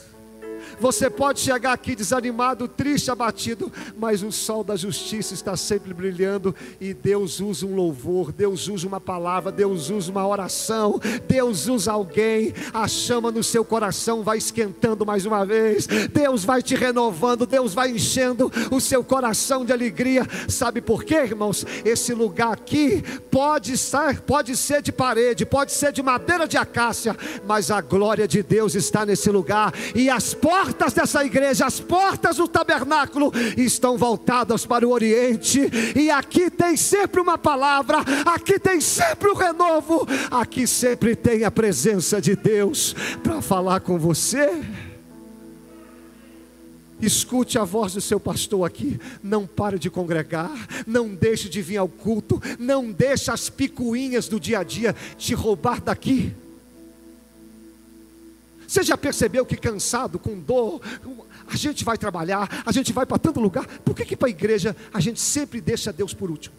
Você 0.79 1.09
pode 1.09 1.39
chegar 1.39 1.73
aqui 1.73 1.95
desanimado, 1.95 2.67
triste, 2.67 3.11
abatido, 3.11 3.71
mas 3.97 4.23
o 4.23 4.31
sol 4.31 4.63
da 4.63 4.75
justiça 4.75 5.33
está 5.33 5.55
sempre 5.55 5.93
brilhando 5.93 6.53
e 6.81 6.93
Deus 6.93 7.39
usa 7.39 7.65
um 7.65 7.75
louvor, 7.75 8.31
Deus 8.31 8.67
usa 8.67 8.87
uma 8.87 8.99
palavra, 8.99 9.51
Deus 9.51 9.89
usa 9.89 10.11
uma 10.11 10.27
oração, 10.27 10.99
Deus 11.27 11.67
usa 11.67 11.91
alguém, 11.91 12.53
a 12.73 12.87
chama 12.87 13.31
no 13.31 13.43
seu 13.43 13.63
coração 13.63 14.23
vai 14.23 14.37
esquentando 14.37 15.05
mais 15.05 15.25
uma 15.25 15.45
vez, 15.45 15.87
Deus 16.11 16.43
vai 16.43 16.61
te 16.61 16.75
renovando, 16.75 17.45
Deus 17.45 17.73
vai 17.73 17.91
enchendo 17.91 18.51
o 18.71 18.79
seu 18.79 19.03
coração 19.03 19.63
de 19.63 19.71
alegria. 19.71 20.25
Sabe 20.47 20.81
por 20.81 21.03
quê, 21.03 21.15
irmãos? 21.15 21.65
Esse 21.83 22.13
lugar 22.13 22.53
aqui 22.53 23.03
pode 23.31 23.77
ser, 23.77 24.21
pode 24.21 24.57
ser 24.57 24.81
de 24.81 24.91
parede, 24.91 25.45
pode 25.45 25.71
ser 25.71 25.91
de 25.91 26.03
madeira 26.03 26.47
de 26.47 26.57
acácia, 26.57 27.15
mas 27.45 27.71
a 27.71 27.81
glória 27.81 28.27
de 28.27 28.41
Deus 28.43 28.75
está 28.75 29.05
nesse 29.05 29.29
lugar 29.29 29.73
e 29.93 30.09
as 30.09 30.33
portas 30.33 30.54
portas 30.55 30.93
dessa 30.93 31.25
igreja, 31.25 31.65
as 31.65 31.81
portas 31.81 32.37
do 32.37 32.47
tabernáculo 32.47 33.29
estão 33.57 33.97
voltadas 33.97 34.65
para 34.65 34.87
o 34.87 34.91
Oriente, 34.91 35.69
e 35.93 36.09
aqui 36.09 36.49
tem 36.49 36.77
sempre 36.77 37.19
uma 37.19 37.37
palavra, 37.37 37.97
aqui 38.25 38.57
tem 38.57 38.79
sempre 38.79 39.27
o 39.27 39.33
um 39.33 39.35
renovo, 39.35 40.07
aqui 40.31 40.65
sempre 40.65 41.13
tem 41.13 41.43
a 41.43 41.51
presença 41.51 42.21
de 42.21 42.37
Deus 42.37 42.95
para 43.21 43.41
falar 43.41 43.81
com 43.81 43.99
você. 43.99 44.63
Escute 47.01 47.59
a 47.59 47.65
voz 47.65 47.93
do 47.93 47.99
seu 47.99 48.21
pastor 48.21 48.65
aqui. 48.65 48.97
Não 49.21 49.45
pare 49.45 49.77
de 49.77 49.89
congregar. 49.89 50.49
Não 50.87 51.13
deixe 51.13 51.49
de 51.49 51.61
vir 51.61 51.75
ao 51.75 51.89
culto. 51.89 52.41
Não 52.57 52.89
deixe 52.89 53.29
as 53.29 53.49
picuinhas 53.49 54.29
do 54.29 54.39
dia 54.39 54.59
a 54.59 54.63
dia 54.63 54.95
te 55.17 55.33
roubar 55.33 55.81
daqui. 55.81 56.33
Você 58.75 58.83
já 58.83 58.97
percebeu 58.97 59.45
que 59.45 59.55
cansado, 59.55 60.19
com 60.19 60.37
dor, 60.37 60.81
a 61.47 61.55
gente 61.55 61.85
vai 61.85 61.97
trabalhar, 61.97 62.61
a 62.65 62.73
gente 62.73 62.91
vai 62.91 63.05
para 63.05 63.17
tanto 63.17 63.39
lugar, 63.39 63.65
por 63.85 63.95
que, 63.95 64.03
que 64.03 64.17
para 64.17 64.27
a 64.27 64.29
igreja 64.29 64.75
a 64.93 64.99
gente 64.99 65.17
sempre 65.21 65.61
deixa 65.61 65.93
Deus 65.93 66.13
por 66.13 66.29
último? 66.29 66.53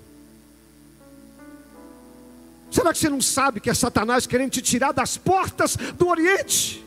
Será 2.70 2.90
que 2.90 2.98
você 2.98 3.10
não 3.10 3.20
sabe 3.20 3.60
que 3.60 3.68
é 3.68 3.74
Satanás 3.74 4.26
querendo 4.26 4.52
te 4.52 4.62
tirar 4.62 4.92
das 4.92 5.18
portas 5.18 5.76
do 5.76 6.08
Oriente? 6.08 6.82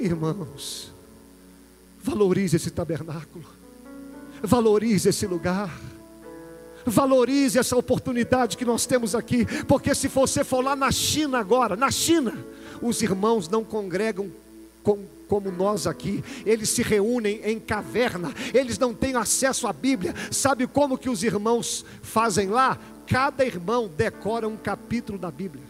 Irmãos, 0.00 0.90
valorize 2.02 2.56
esse 2.56 2.70
tabernáculo, 2.70 3.44
valorize 4.42 5.10
esse 5.10 5.26
lugar. 5.26 5.70
Valorize 6.86 7.58
essa 7.58 7.76
oportunidade 7.76 8.56
que 8.56 8.64
nós 8.64 8.86
temos 8.86 9.14
aqui, 9.14 9.46
porque 9.64 9.94
se 9.94 10.08
você 10.08 10.44
for 10.44 10.62
lá 10.62 10.76
na 10.76 10.90
China 10.90 11.38
agora, 11.38 11.76
na 11.76 11.90
China, 11.90 12.34
os 12.82 13.02
irmãos 13.02 13.48
não 13.48 13.64
congregam 13.64 14.30
com, 14.82 15.04
como 15.28 15.50
nós 15.50 15.86
aqui, 15.86 16.22
eles 16.44 16.68
se 16.68 16.82
reúnem 16.82 17.40
em 17.44 17.58
caverna, 17.58 18.32
eles 18.52 18.78
não 18.78 18.92
têm 18.92 19.16
acesso 19.16 19.66
à 19.66 19.72
Bíblia. 19.72 20.14
Sabe 20.30 20.66
como 20.66 20.98
que 20.98 21.08
os 21.08 21.22
irmãos 21.22 21.84
fazem 22.02 22.48
lá? 22.48 22.78
Cada 23.06 23.44
irmão 23.44 23.88
decora 23.88 24.48
um 24.48 24.56
capítulo 24.56 25.18
da 25.18 25.30
Bíblia. 25.30 25.64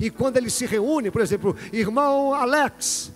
E 0.00 0.10
quando 0.10 0.36
eles 0.36 0.54
se 0.54 0.66
reúnem, 0.66 1.10
por 1.10 1.20
exemplo, 1.20 1.56
irmão 1.72 2.34
Alex, 2.34 3.12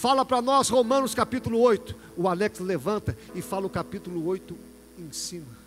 Fala 0.00 0.24
para 0.24 0.40
nós 0.40 0.70
Romanos 0.70 1.14
capítulo 1.14 1.60
8. 1.60 1.94
O 2.16 2.26
Alex 2.26 2.58
levanta 2.58 3.14
e 3.34 3.42
fala 3.42 3.66
o 3.66 3.68
capítulo 3.68 4.26
8 4.26 4.56
em 4.98 5.12
cima. 5.12 5.59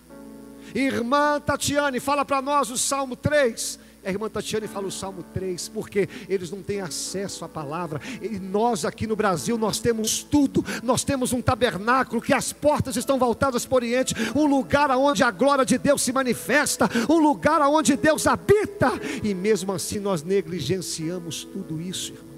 Irmã 0.74 1.40
Tatiane, 1.40 2.00
fala 2.00 2.24
para 2.26 2.42
nós 2.42 2.70
o 2.70 2.78
Salmo 2.78 3.16
3. 3.16 3.80
A 4.06 4.10
irmã 4.10 4.30
Tatiane 4.30 4.68
fala 4.68 4.88
o 4.88 4.92
Salmo 4.92 5.24
3, 5.34 5.70
porque 5.70 6.10
eles 6.28 6.52
não 6.52 6.62
têm 6.62 6.82
acesso 6.82 7.46
à 7.46 7.50
palavra. 7.50 8.02
E 8.22 8.38
nós 8.38 8.84
aqui 8.84 9.08
no 9.08 9.16
Brasil, 9.16 9.58
nós 9.58 9.80
temos 9.80 10.24
tudo. 10.24 10.64
Nós 10.84 11.06
temos 11.06 11.32
um 11.32 11.42
tabernáculo 11.42 12.22
que 12.22 12.34
as 12.34 12.52
portas 12.52 12.98
estão 12.98 13.18
voltadas 13.18 13.66
para 13.66 13.76
o 13.76 13.78
Oriente, 13.78 14.14
um 14.36 14.46
lugar 14.46 14.92
onde 14.92 15.24
a 15.24 15.32
glória 15.32 15.66
de 15.66 15.78
Deus 15.78 16.02
se 16.02 16.12
manifesta, 16.12 16.90
um 17.10 17.18
lugar 17.18 17.62
onde 17.62 17.96
Deus 17.96 18.28
habita. 18.28 18.92
E 19.24 19.34
mesmo 19.34 19.72
assim 19.72 20.00
nós 20.00 20.22
negligenciamos 20.22 21.46
tudo 21.46 21.82
isso, 21.82 22.12
irmãos. 22.12 22.34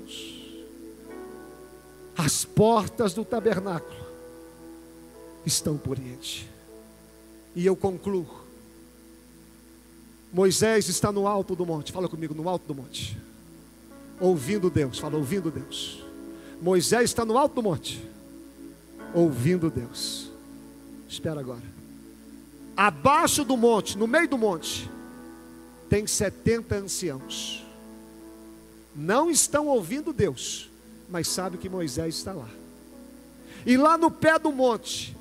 As 2.16 2.46
portas 2.46 3.14
do 3.14 3.26
tabernáculo 3.26 4.06
estão 5.46 5.78
para 5.78 5.90
o 5.90 5.92
Oriente. 5.94 6.55
E 7.56 7.66
eu 7.66 7.76
concluo 7.76 8.46
Moisés 10.36 10.90
está 10.90 11.14
no 11.14 11.28
alto 11.28 11.56
do 11.56 11.66
monte, 11.66 11.94
fala 11.94 12.10
comigo, 12.10 12.34
no 12.36 12.50
alto 12.50 12.68
do 12.68 12.76
monte, 12.76 13.18
ouvindo 14.20 14.70
Deus, 14.70 15.00
fala, 15.00 15.16
ouvindo 15.16 15.50
Deus. 15.50 16.04
Moisés 16.62 17.06
está 17.06 17.24
no 17.24 17.38
alto 17.38 17.56
do 17.56 17.64
monte, 17.64 18.06
ouvindo 19.14 19.70
Deus. 19.70 20.30
Espera 21.08 21.40
agora. 21.40 21.64
Abaixo 22.76 23.46
do 23.46 23.56
monte, 23.56 23.98
no 23.98 24.08
meio 24.08 24.28
do 24.28 24.38
monte, 24.38 24.92
tem 25.90 26.06
70 26.06 26.76
anciãos. 26.76 27.66
Não 28.94 29.32
estão 29.32 29.68
ouvindo 29.68 30.12
Deus, 30.12 30.70
mas 31.10 31.30
sabe 31.30 31.58
que 31.58 31.70
Moisés 31.70 32.16
está 32.16 32.34
lá. 32.34 32.50
E 33.66 33.78
lá 33.78 33.98
no 33.98 34.12
pé 34.12 34.38
do 34.38 34.52
monte 34.52 35.16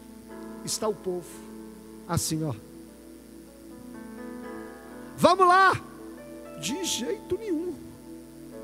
está 0.64 0.88
o 0.88 0.94
povo, 0.94 1.43
assim 2.08 2.44
ó 2.44 2.54
Vamos 5.16 5.46
lá! 5.46 5.80
De 6.60 6.84
jeito 6.84 7.38
nenhum, 7.38 7.74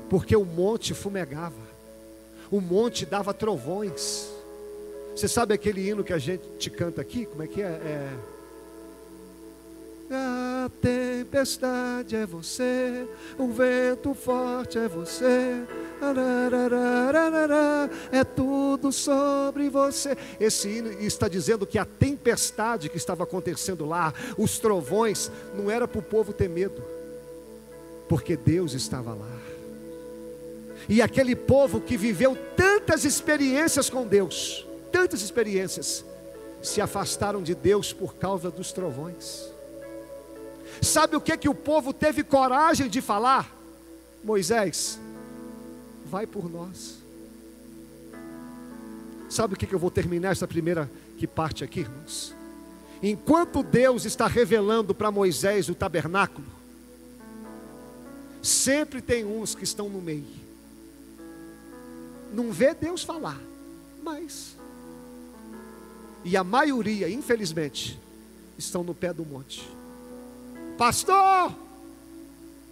porque 0.09 0.35
o 0.35 0.45
monte 0.45 0.93
fumegava, 0.93 1.55
o 2.49 2.59
monte 2.59 3.05
dava 3.05 3.33
trovões. 3.33 4.29
Você 5.15 5.27
sabe 5.27 5.53
aquele 5.53 5.87
hino 5.87 6.03
que 6.03 6.13
a 6.13 6.17
gente 6.17 6.69
canta 6.69 7.01
aqui? 7.01 7.25
Como 7.25 7.43
é 7.43 7.47
que 7.47 7.61
é? 7.61 7.65
é... 7.65 8.17
A 10.09 10.69
tempestade 11.21 12.15
é 12.15 12.25
você, 12.25 13.07
o 13.37 13.51
vento 13.51 14.11
forte 14.15 14.79
é 14.79 14.87
você, 14.87 15.63
é 18.11 18.23
tudo 18.23 18.91
sobre 18.91 19.69
você. 19.69 20.17
Esse 20.39 20.67
hino 20.67 20.91
está 20.93 21.27
dizendo 21.27 21.67
que 21.67 21.77
a 21.77 21.85
tempestade 21.85 22.89
que 22.89 22.97
estava 22.97 23.23
acontecendo 23.23 23.85
lá, 23.85 24.11
os 24.35 24.57
trovões, 24.57 25.31
não 25.55 25.69
era 25.69 25.87
para 25.87 25.99
o 25.99 26.03
povo 26.03 26.33
ter 26.33 26.49
medo, 26.49 26.83
porque 28.09 28.35
Deus 28.35 28.73
estava 28.73 29.13
lá. 29.13 29.39
E 30.89 31.03
aquele 31.03 31.35
povo 31.35 31.79
que 31.79 31.95
viveu 31.97 32.35
tantas 32.57 33.05
experiências 33.05 33.91
com 33.91 34.07
Deus, 34.07 34.65
tantas 34.91 35.21
experiências, 35.21 36.03
se 36.63 36.81
afastaram 36.81 37.43
de 37.43 37.53
Deus 37.53 37.93
por 37.93 38.15
causa 38.15 38.49
dos 38.49 38.71
trovões. 38.71 39.51
Sabe 40.79 41.15
o 41.15 41.21
que 41.21 41.35
que 41.35 41.49
o 41.49 41.55
povo 41.55 41.91
teve 41.91 42.23
coragem 42.23 42.87
de 42.87 43.01
falar? 43.01 43.51
Moisés, 44.23 44.99
vai 46.05 46.27
por 46.27 46.49
nós. 46.49 46.99
Sabe 49.29 49.53
o 49.53 49.57
que 49.57 49.65
que 49.65 49.73
eu 49.73 49.79
vou 49.79 49.89
terminar 49.89 50.31
essa 50.31 50.47
primeira 50.47 50.89
que 51.17 51.25
parte 51.25 51.63
aqui, 51.63 51.79
irmãos? 51.79 52.35
Enquanto 53.01 53.63
Deus 53.63 54.05
está 54.05 54.27
revelando 54.27 54.93
para 54.93 55.09
Moisés 55.09 55.69
o 55.69 55.75
tabernáculo, 55.75 56.47
sempre 58.41 59.01
tem 59.01 59.25
uns 59.25 59.55
que 59.55 59.63
estão 59.63 59.89
no 59.89 60.01
meio. 60.01 60.41
Não 62.31 62.51
vê 62.51 62.73
Deus 62.73 63.03
falar, 63.03 63.39
mas 64.03 64.55
e 66.23 66.37
a 66.37 66.43
maioria, 66.43 67.09
infelizmente, 67.09 67.99
estão 68.57 68.83
no 68.83 68.93
pé 68.93 69.11
do 69.11 69.25
monte. 69.25 69.67
Pastor, 70.81 71.53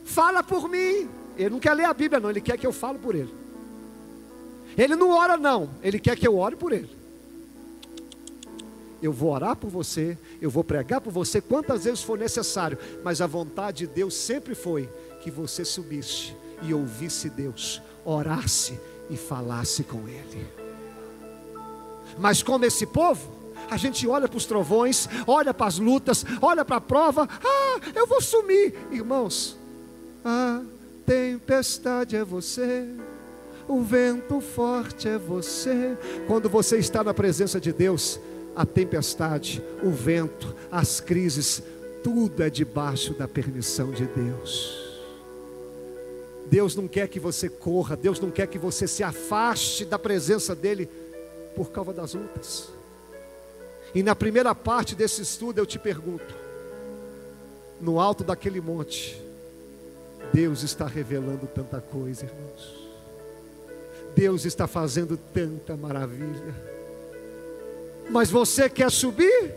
fala 0.04 0.42
por 0.42 0.68
mim. 0.68 1.08
Ele 1.38 1.52
não 1.52 1.60
quer 1.60 1.76
ler 1.76 1.86
a 1.86 1.94
Bíblia, 1.94 2.20
não, 2.20 2.32
ele 2.32 2.42
quer 2.42 2.58
que 2.58 2.66
eu 2.66 2.74
fale 2.74 2.98
por 2.98 3.14
ele. 3.14 3.32
Ele 4.76 4.96
não 4.96 5.12
ora, 5.12 5.38
não, 5.38 5.70
ele 5.84 6.00
quer 6.00 6.18
que 6.18 6.28
eu 6.28 6.36
ore 6.36 6.56
por 6.56 6.72
ele. 6.72 6.90
Eu 9.00 9.14
vou 9.14 9.32
orar 9.32 9.56
por 9.56 9.70
você, 9.70 10.18
eu 10.42 10.50
vou 10.50 10.64
pregar 10.64 11.02
por 11.02 11.14
você 11.14 11.40
quantas 11.40 11.84
vezes 11.84 12.02
for 12.02 12.18
necessário, 12.18 12.80
mas 13.04 13.22
a 13.22 13.28
vontade 13.28 13.86
de 13.86 13.94
Deus 13.94 14.16
sempre 14.16 14.56
foi 14.56 14.90
que 15.22 15.30
você 15.30 15.64
subisse 15.64 16.34
e 16.64 16.74
ouvisse 16.74 17.30
Deus, 17.30 17.80
orasse 18.04 18.80
e 19.08 19.18
falasse 19.18 19.84
com 19.84 20.08
Ele. 20.08 20.48
Mas 22.18 22.42
como 22.42 22.66
esse 22.66 22.88
povo, 22.88 23.38
a 23.70 23.78
gente 23.78 24.08
olha 24.08 24.28
para 24.28 24.38
os 24.38 24.46
trovões, 24.46 25.08
olha 25.28 25.54
para 25.54 25.68
as 25.68 25.78
lutas, 25.78 26.26
olha 26.42 26.66
para 26.66 26.78
a 26.78 26.82
prova, 26.82 27.30
ah, 27.44 27.59
eu 27.96 28.08
vou 28.08 28.22
sumir. 28.22 28.74
Irmãos, 28.92 29.58
a 30.24 30.62
tempestade 31.06 32.16
é 32.16 32.24
você, 32.24 32.88
o 33.68 33.82
vento 33.82 34.42
forte 34.42 35.08
é 35.08 35.18
você. 35.18 35.98
Quando 36.28 36.50
você 36.50 36.78
está 36.78 37.04
na 37.04 37.14
presença 37.14 37.60
de 37.60 37.72
Deus, 37.72 38.20
a 38.56 38.66
tempestade, 38.66 39.64
o 39.84 39.90
vento, 39.90 40.56
as 40.72 41.00
crises, 41.00 41.62
tudo 42.04 42.44
é 42.44 42.50
debaixo 42.50 43.14
da 43.14 43.28
permissão 43.28 43.92
de 43.92 44.06
Deus. 44.06 44.90
Deus 46.50 46.76
não 46.76 46.88
quer 46.88 47.08
que 47.08 47.20
você 47.20 47.48
corra, 47.48 47.96
Deus 47.96 48.20
não 48.20 48.32
quer 48.32 48.48
que 48.48 48.58
você 48.58 48.88
se 48.88 49.04
afaste 49.04 49.86
da 49.86 50.00
presença 50.00 50.56
dEle 50.56 50.90
por 51.56 51.70
causa 51.72 51.94
das 51.94 52.16
lutas. 52.16 52.70
E 53.94 54.02
na 54.02 54.16
primeira 54.16 54.54
parte 54.56 54.96
desse 54.96 55.22
estudo 55.22 55.60
eu 55.60 55.66
te 55.66 55.78
pergunto: 55.78 56.36
no 57.82 58.00
alto 58.00 58.24
daquele 58.24 58.60
monte, 58.60 59.22
Deus 60.34 60.64
está 60.64 60.86
revelando 60.86 61.48
tanta 61.48 61.82
coisa, 61.82 62.26
irmãos. 62.26 62.80
Deus 64.16 64.46
está 64.46 64.68
fazendo 64.68 65.18
tanta 65.18 65.78
maravilha. 65.78 66.54
Mas 68.10 68.30
você 68.30 68.70
quer 68.70 68.92
subir? 68.92 69.54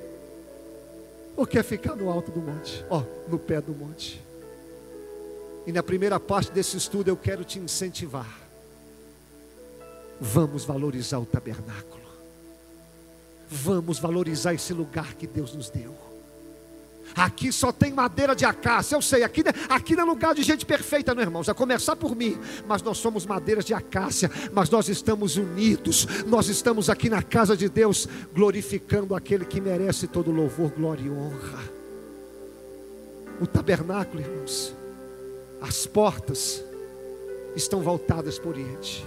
Ou 1.36 1.46
quer 1.46 1.64
ficar 1.64 1.96
no 1.96 2.10
alto 2.10 2.30
do 2.30 2.40
monte? 2.40 2.84
Ó, 2.88 3.00
oh, 3.00 3.30
no 3.30 3.38
pé 3.38 3.60
do 3.60 3.72
monte. 3.72 4.22
E 5.66 5.72
na 5.72 5.82
primeira 5.82 6.20
parte 6.20 6.50
desse 6.52 6.76
estudo 6.76 7.08
eu 7.08 7.16
quero 7.16 7.44
te 7.44 7.58
incentivar. 7.58 8.40
Vamos 10.20 10.64
valorizar 10.64 11.18
o 11.18 11.26
tabernáculo. 11.26 12.02
Vamos 13.48 13.98
valorizar 13.98 14.54
esse 14.54 14.72
lugar 14.72 15.14
que 15.14 15.26
Deus 15.26 15.54
nos 15.54 15.68
deu. 15.68 15.94
Aqui 17.14 17.52
só 17.52 17.70
tem 17.70 17.92
madeira 17.92 18.34
de 18.34 18.44
acácia, 18.44 18.96
eu 18.96 19.02
sei, 19.02 19.22
aqui, 19.22 19.42
aqui 19.68 19.94
não 19.94 20.04
é 20.04 20.06
lugar 20.06 20.34
de 20.34 20.42
gente 20.42 20.64
perfeita, 20.64 21.14
não, 21.14 21.22
irmãos, 21.22 21.48
a 21.48 21.54
começar 21.54 21.94
por 21.94 22.16
mim, 22.16 22.38
mas 22.66 22.82
nós 22.82 22.98
somos 22.98 23.26
madeiras 23.26 23.64
de 23.64 23.74
acácia, 23.74 24.30
mas 24.52 24.70
nós 24.70 24.88
estamos 24.88 25.36
unidos, 25.36 26.06
nós 26.26 26.48
estamos 26.48 26.88
aqui 26.88 27.10
na 27.10 27.22
casa 27.22 27.56
de 27.56 27.68
Deus, 27.68 28.08
glorificando 28.34 29.14
aquele 29.14 29.44
que 29.44 29.60
merece 29.60 30.06
todo 30.06 30.30
louvor, 30.30 30.70
glória 30.70 31.02
e 31.02 31.10
honra. 31.10 31.60
O 33.40 33.46
tabernáculo, 33.46 34.22
irmãos, 34.22 34.74
as 35.60 35.86
portas 35.86 36.64
estão 37.54 37.82
voltadas 37.82 38.38
para 38.38 38.48
o 38.48 38.52
Oriente, 38.52 39.04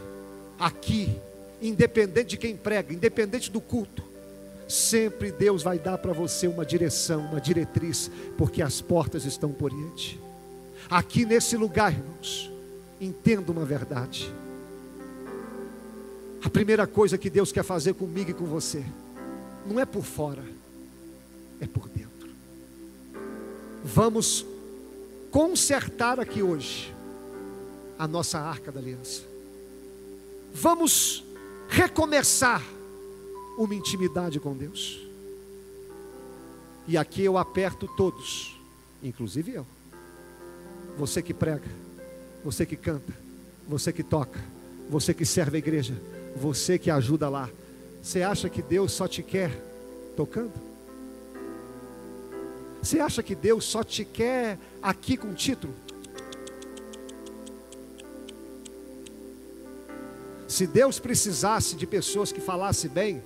aqui, 0.60 1.18
independente 1.62 2.30
de 2.30 2.38
quem 2.38 2.56
prega, 2.56 2.93
independente 2.93 3.49
do 3.49 3.60
culto, 3.60 4.03
Sempre 4.68 5.32
Deus 5.32 5.61
vai 5.61 5.78
dar 5.78 5.97
para 5.97 6.13
você 6.13 6.47
uma 6.47 6.66
direção, 6.66 7.22
uma 7.22 7.39
diretriz, 7.39 8.09
porque 8.38 8.61
as 8.61 8.82
portas 8.82 9.26
estão 9.26 9.51
por 9.51 9.72
Oriente. 9.72 10.20
Aqui 10.89 11.26
nesse 11.26 11.55
lugar, 11.55 11.91
irmãos, 11.91 12.51
entenda 12.99 13.51
uma 13.51 13.66
verdade. 13.66 14.34
A 16.43 16.49
primeira 16.49 16.86
coisa 16.86 17.18
que 17.18 17.30
Deus 17.30 17.51
quer 17.51 17.63
fazer 17.63 17.93
comigo 17.93 18.32
e 18.32 18.34
com 18.34 18.45
você, 18.45 18.84
não 19.68 19.80
é 19.80 19.86
por 19.86 20.03
fora, 20.03 20.43
é 21.59 21.66
por 21.68 21.88
dentro. 21.89 22.30
Vamos 23.84 24.45
consertar 25.32 26.20
aqui 26.20 26.41
hoje 26.41 26.93
a 27.97 28.07
nossa 28.07 28.39
arca 28.39 28.72
da 28.72 28.80
aliança. 28.80 29.24
Vamos 30.53 31.24
recomeçar 31.68 32.63
uma 33.58 33.76
intimidade 33.76 34.39
com 34.39 34.56
Deus. 34.56 34.99
E 36.88 36.97
aqui 36.97 37.24
eu 37.24 37.38
aperto 37.38 37.88
todos, 37.95 38.56
inclusive 39.01 39.53
eu. 39.53 39.68
Você 40.97 41.22
que 41.22 41.34
prega, 41.34 41.70
você 42.43 42.66
que 42.66 42.76
canta, 42.76 43.14
você 43.68 43.91
que 43.91 44.03
toca, 44.03 44.39
você 44.89 45.14
que 45.14 45.26
serve 45.26 45.58
a 45.58 45.60
igreja, 45.60 45.95
Você 46.36 46.78
que 46.78 46.91
ajuda 46.91 47.30
lá, 47.30 47.49
você 48.03 48.22
acha 48.22 48.49
que 48.49 48.62
Deus 48.62 48.91
só 48.91 49.08
te 49.08 49.24
quer 49.24 49.49
tocando? 50.18 50.51
Você 52.84 52.99
acha 52.99 53.24
que 53.24 53.34
Deus 53.34 53.64
só 53.64 53.84
te 53.84 54.03
quer 54.03 54.60
aqui 54.82 55.16
com 55.16 55.34
título? 55.34 55.74
Se 60.45 60.68
Deus 60.68 60.99
precisasse 60.99 61.76
de 61.76 61.88
pessoas 61.88 62.32
que 62.34 62.41
falassem 62.41 62.89
bem, 62.91 63.24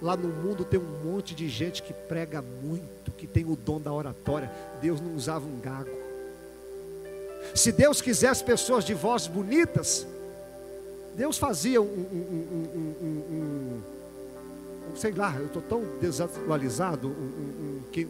lá 0.00 0.16
no 0.16 0.28
mundo 0.28 0.64
tem 0.64 0.78
um 0.78 1.04
monte 1.04 1.34
de 1.34 1.48
gente 1.48 1.82
que 1.82 1.92
prega 1.92 2.42
muito, 2.42 3.10
que 3.12 3.26
tem 3.26 3.44
o 3.44 3.56
dom 3.56 3.80
da 3.80 3.92
oratória. 3.92 4.50
Deus 4.80 5.00
não 5.00 5.14
usava 5.14 5.46
um 5.46 5.58
gago. 5.60 5.90
Se 7.54 7.72
Deus 7.72 8.00
quisesse 8.00 8.44
pessoas 8.44 8.84
de 8.84 8.94
voz 8.94 9.26
bonitas, 9.26 10.06
Deus 11.16 11.38
fazia 11.38 11.80
um, 11.80 11.84
um, 11.84 12.68
um, 12.74 13.82
um 14.90 14.96
sei 14.96 15.12
lá, 15.12 15.34
eu 15.38 15.46
estou 15.46 15.62
tão 15.62 15.82
desatualizado, 16.00 17.14
que, 17.92 18.06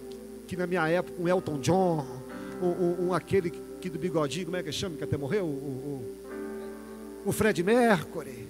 que 0.47 0.57
na 0.57 0.67
minha 0.67 0.89
época, 0.89 1.21
um 1.21 1.29
Elton 1.29 1.59
John, 1.59 2.07
um, 2.61 3.13
aquele 3.13 3.51
que 3.81 3.89
do 3.89 3.99
bigodinho, 3.99 4.47
como 4.47 4.57
é 4.57 4.63
que 4.63 4.73
chama, 4.73 4.97
que 4.97 5.05
até 5.05 5.17
morreu? 5.17 5.45
O, 5.45 5.49
o, 7.25 7.29
o 7.29 7.33
Fred 7.33 7.63
Mercury. 7.63 8.49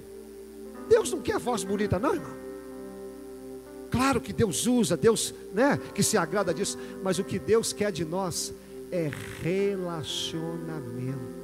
Deus 0.89 1.11
não 1.11 1.21
quer 1.21 1.39
voz 1.39 1.65
bonita, 1.65 1.99
não, 1.99 2.15
irmão. 2.15 2.38
Claro 3.91 4.21
que 4.21 4.33
Deus 4.33 4.67
usa, 4.67 4.97
Deus, 4.97 5.35
né, 5.53 5.81
que 5.95 6.03
se 6.03 6.17
agrada 6.17 6.53
disso, 6.53 6.79
mas 7.03 7.19
o 7.19 7.25
que 7.25 7.39
Deus 7.39 7.73
quer 7.73 7.91
de 7.91 8.05
nós 8.05 8.53
é 8.91 9.11
relacionamento 9.43 11.39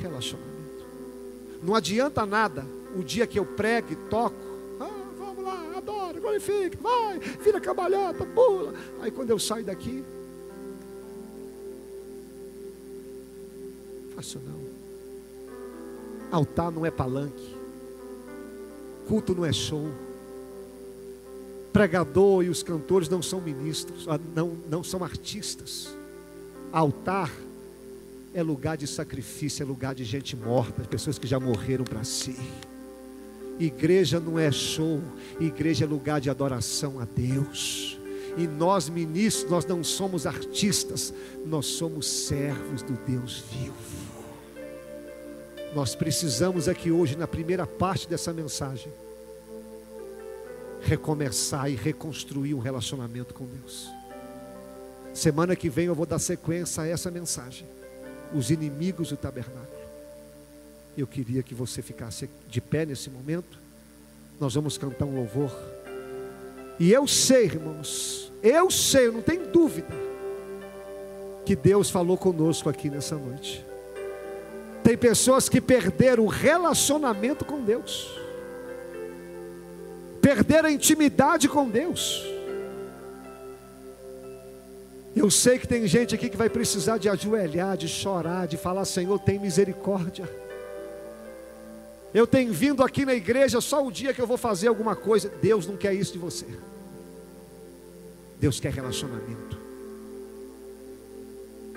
relacionamento. 0.00 0.50
Não 1.62 1.74
adianta 1.74 2.24
nada 2.24 2.64
o 2.96 3.04
dia 3.04 3.26
que 3.26 3.38
eu 3.38 3.44
prego 3.44 3.92
e 3.92 3.96
toco. 3.96 4.36
Ah, 4.80 4.88
vamos 5.18 5.44
lá, 5.44 5.76
adora, 5.76 6.18
glorifica, 6.18 6.78
vai, 6.80 7.18
vira 7.18 7.60
cambalhota, 7.60 8.24
pula. 8.24 8.74
Aí 9.00 9.10
quando 9.10 9.30
eu 9.30 9.38
saio 9.38 9.64
daqui, 9.64 10.02
faço 14.16 14.40
não. 14.40 14.60
Altar 16.32 16.70
não 16.70 16.86
é 16.86 16.90
palanque. 16.90 17.59
Culto 19.10 19.34
não 19.34 19.44
é 19.44 19.52
show. 19.52 19.90
Pregador 21.72 22.44
e 22.44 22.48
os 22.48 22.62
cantores 22.62 23.08
não 23.08 23.20
são 23.20 23.40
ministros, 23.40 24.06
ah, 24.08 24.20
não, 24.36 24.56
não 24.70 24.84
são 24.84 25.02
artistas. 25.02 25.92
Altar 26.70 27.28
é 28.32 28.40
lugar 28.40 28.76
de 28.76 28.86
sacrifício, 28.86 29.64
é 29.64 29.66
lugar 29.66 29.96
de 29.96 30.04
gente 30.04 30.36
morta, 30.36 30.82
pessoas 30.82 31.18
que 31.18 31.26
já 31.26 31.40
morreram 31.40 31.84
para 31.84 32.04
si. 32.04 32.36
Igreja 33.58 34.20
não 34.20 34.38
é 34.38 34.52
show, 34.52 35.02
igreja 35.40 35.86
é 35.86 35.88
lugar 35.88 36.20
de 36.20 36.30
adoração 36.30 37.00
a 37.00 37.04
Deus. 37.04 37.98
E 38.38 38.46
nós 38.46 38.88
ministros, 38.88 39.50
nós 39.50 39.66
não 39.66 39.82
somos 39.82 40.24
artistas, 40.24 41.12
nós 41.44 41.66
somos 41.66 42.06
servos 42.06 42.80
do 42.82 42.92
Deus 43.04 43.42
vivo. 43.50 44.19
Nós 45.74 45.94
precisamos 45.94 46.68
aqui 46.68 46.90
hoje, 46.90 47.16
na 47.16 47.26
primeira 47.26 47.66
parte 47.66 48.08
dessa 48.08 48.32
mensagem, 48.32 48.92
recomeçar 50.82 51.70
e 51.70 51.76
reconstruir 51.76 52.54
um 52.54 52.58
relacionamento 52.58 53.34
com 53.34 53.46
Deus. 53.46 53.88
Semana 55.14 55.54
que 55.54 55.68
vem 55.68 55.86
eu 55.86 55.94
vou 55.94 56.06
dar 56.06 56.18
sequência 56.18 56.82
a 56.82 56.86
essa 56.86 57.10
mensagem 57.10 57.66
os 58.34 58.50
inimigos 58.50 59.10
do 59.10 59.16
tabernáculo. 59.16 59.80
Eu 60.96 61.06
queria 61.06 61.42
que 61.42 61.54
você 61.54 61.82
ficasse 61.82 62.28
de 62.48 62.60
pé 62.60 62.84
nesse 62.84 63.10
momento. 63.10 63.58
Nós 64.38 64.54
vamos 64.54 64.76
cantar 64.78 65.04
um 65.04 65.16
louvor. 65.16 65.50
E 66.78 66.92
eu 66.92 67.06
sei, 67.06 67.44
irmãos, 67.44 68.32
eu 68.42 68.70
sei, 68.70 69.08
eu 69.08 69.12
não 69.12 69.22
tenho 69.22 69.48
dúvida, 69.48 69.94
que 71.44 71.54
Deus 71.54 71.90
falou 71.90 72.16
conosco 72.16 72.68
aqui 72.68 72.88
nessa 72.88 73.16
noite. 73.16 73.64
Tem 74.90 74.98
pessoas 74.98 75.48
que 75.48 75.60
perderam 75.60 76.24
o 76.24 76.26
relacionamento 76.26 77.44
com 77.44 77.62
Deus, 77.62 78.10
perderam 80.20 80.68
a 80.68 80.72
intimidade 80.72 81.48
com 81.48 81.68
Deus. 81.68 82.26
Eu 85.14 85.30
sei 85.30 85.60
que 85.60 85.68
tem 85.68 85.86
gente 85.86 86.12
aqui 86.16 86.28
que 86.28 86.36
vai 86.36 86.50
precisar 86.50 86.98
de 86.98 87.08
ajoelhar, 87.08 87.76
de 87.76 87.86
chorar, 87.86 88.48
de 88.48 88.56
falar: 88.56 88.84
Senhor, 88.84 89.16
tem 89.20 89.38
misericórdia. 89.38 90.28
Eu 92.12 92.26
tenho 92.26 92.52
vindo 92.52 92.82
aqui 92.82 93.06
na 93.06 93.14
igreja 93.14 93.60
só 93.60 93.86
o 93.86 93.92
dia 93.92 94.12
que 94.12 94.20
eu 94.20 94.26
vou 94.26 94.36
fazer 94.36 94.66
alguma 94.66 94.96
coisa. 94.96 95.30
Deus 95.40 95.68
não 95.68 95.76
quer 95.76 95.94
isso 95.94 96.14
de 96.14 96.18
você. 96.18 96.46
Deus 98.40 98.58
quer 98.58 98.72
relacionamento. 98.72 99.56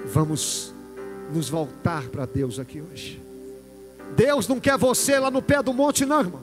Vamos 0.03 0.72
nos 1.31 1.49
voltar 1.49 2.07
para 2.09 2.25
Deus 2.25 2.59
aqui 2.59 2.81
hoje. 2.81 3.21
Deus 4.15 4.47
não 4.47 4.59
quer 4.59 4.77
você 4.77 5.17
lá 5.17 5.31
no 5.31 5.41
pé 5.41 5.61
do 5.61 5.73
monte, 5.73 6.05
não, 6.05 6.19
irmão. 6.19 6.41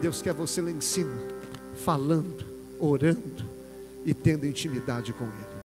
Deus 0.00 0.22
quer 0.22 0.32
você 0.32 0.60
lá 0.60 0.70
em 0.70 0.80
cima, 0.80 1.16
falando, 1.84 2.44
orando 2.78 3.44
e 4.04 4.14
tendo 4.14 4.46
intimidade 4.46 5.12
com 5.12 5.24
Ele. 5.24 5.49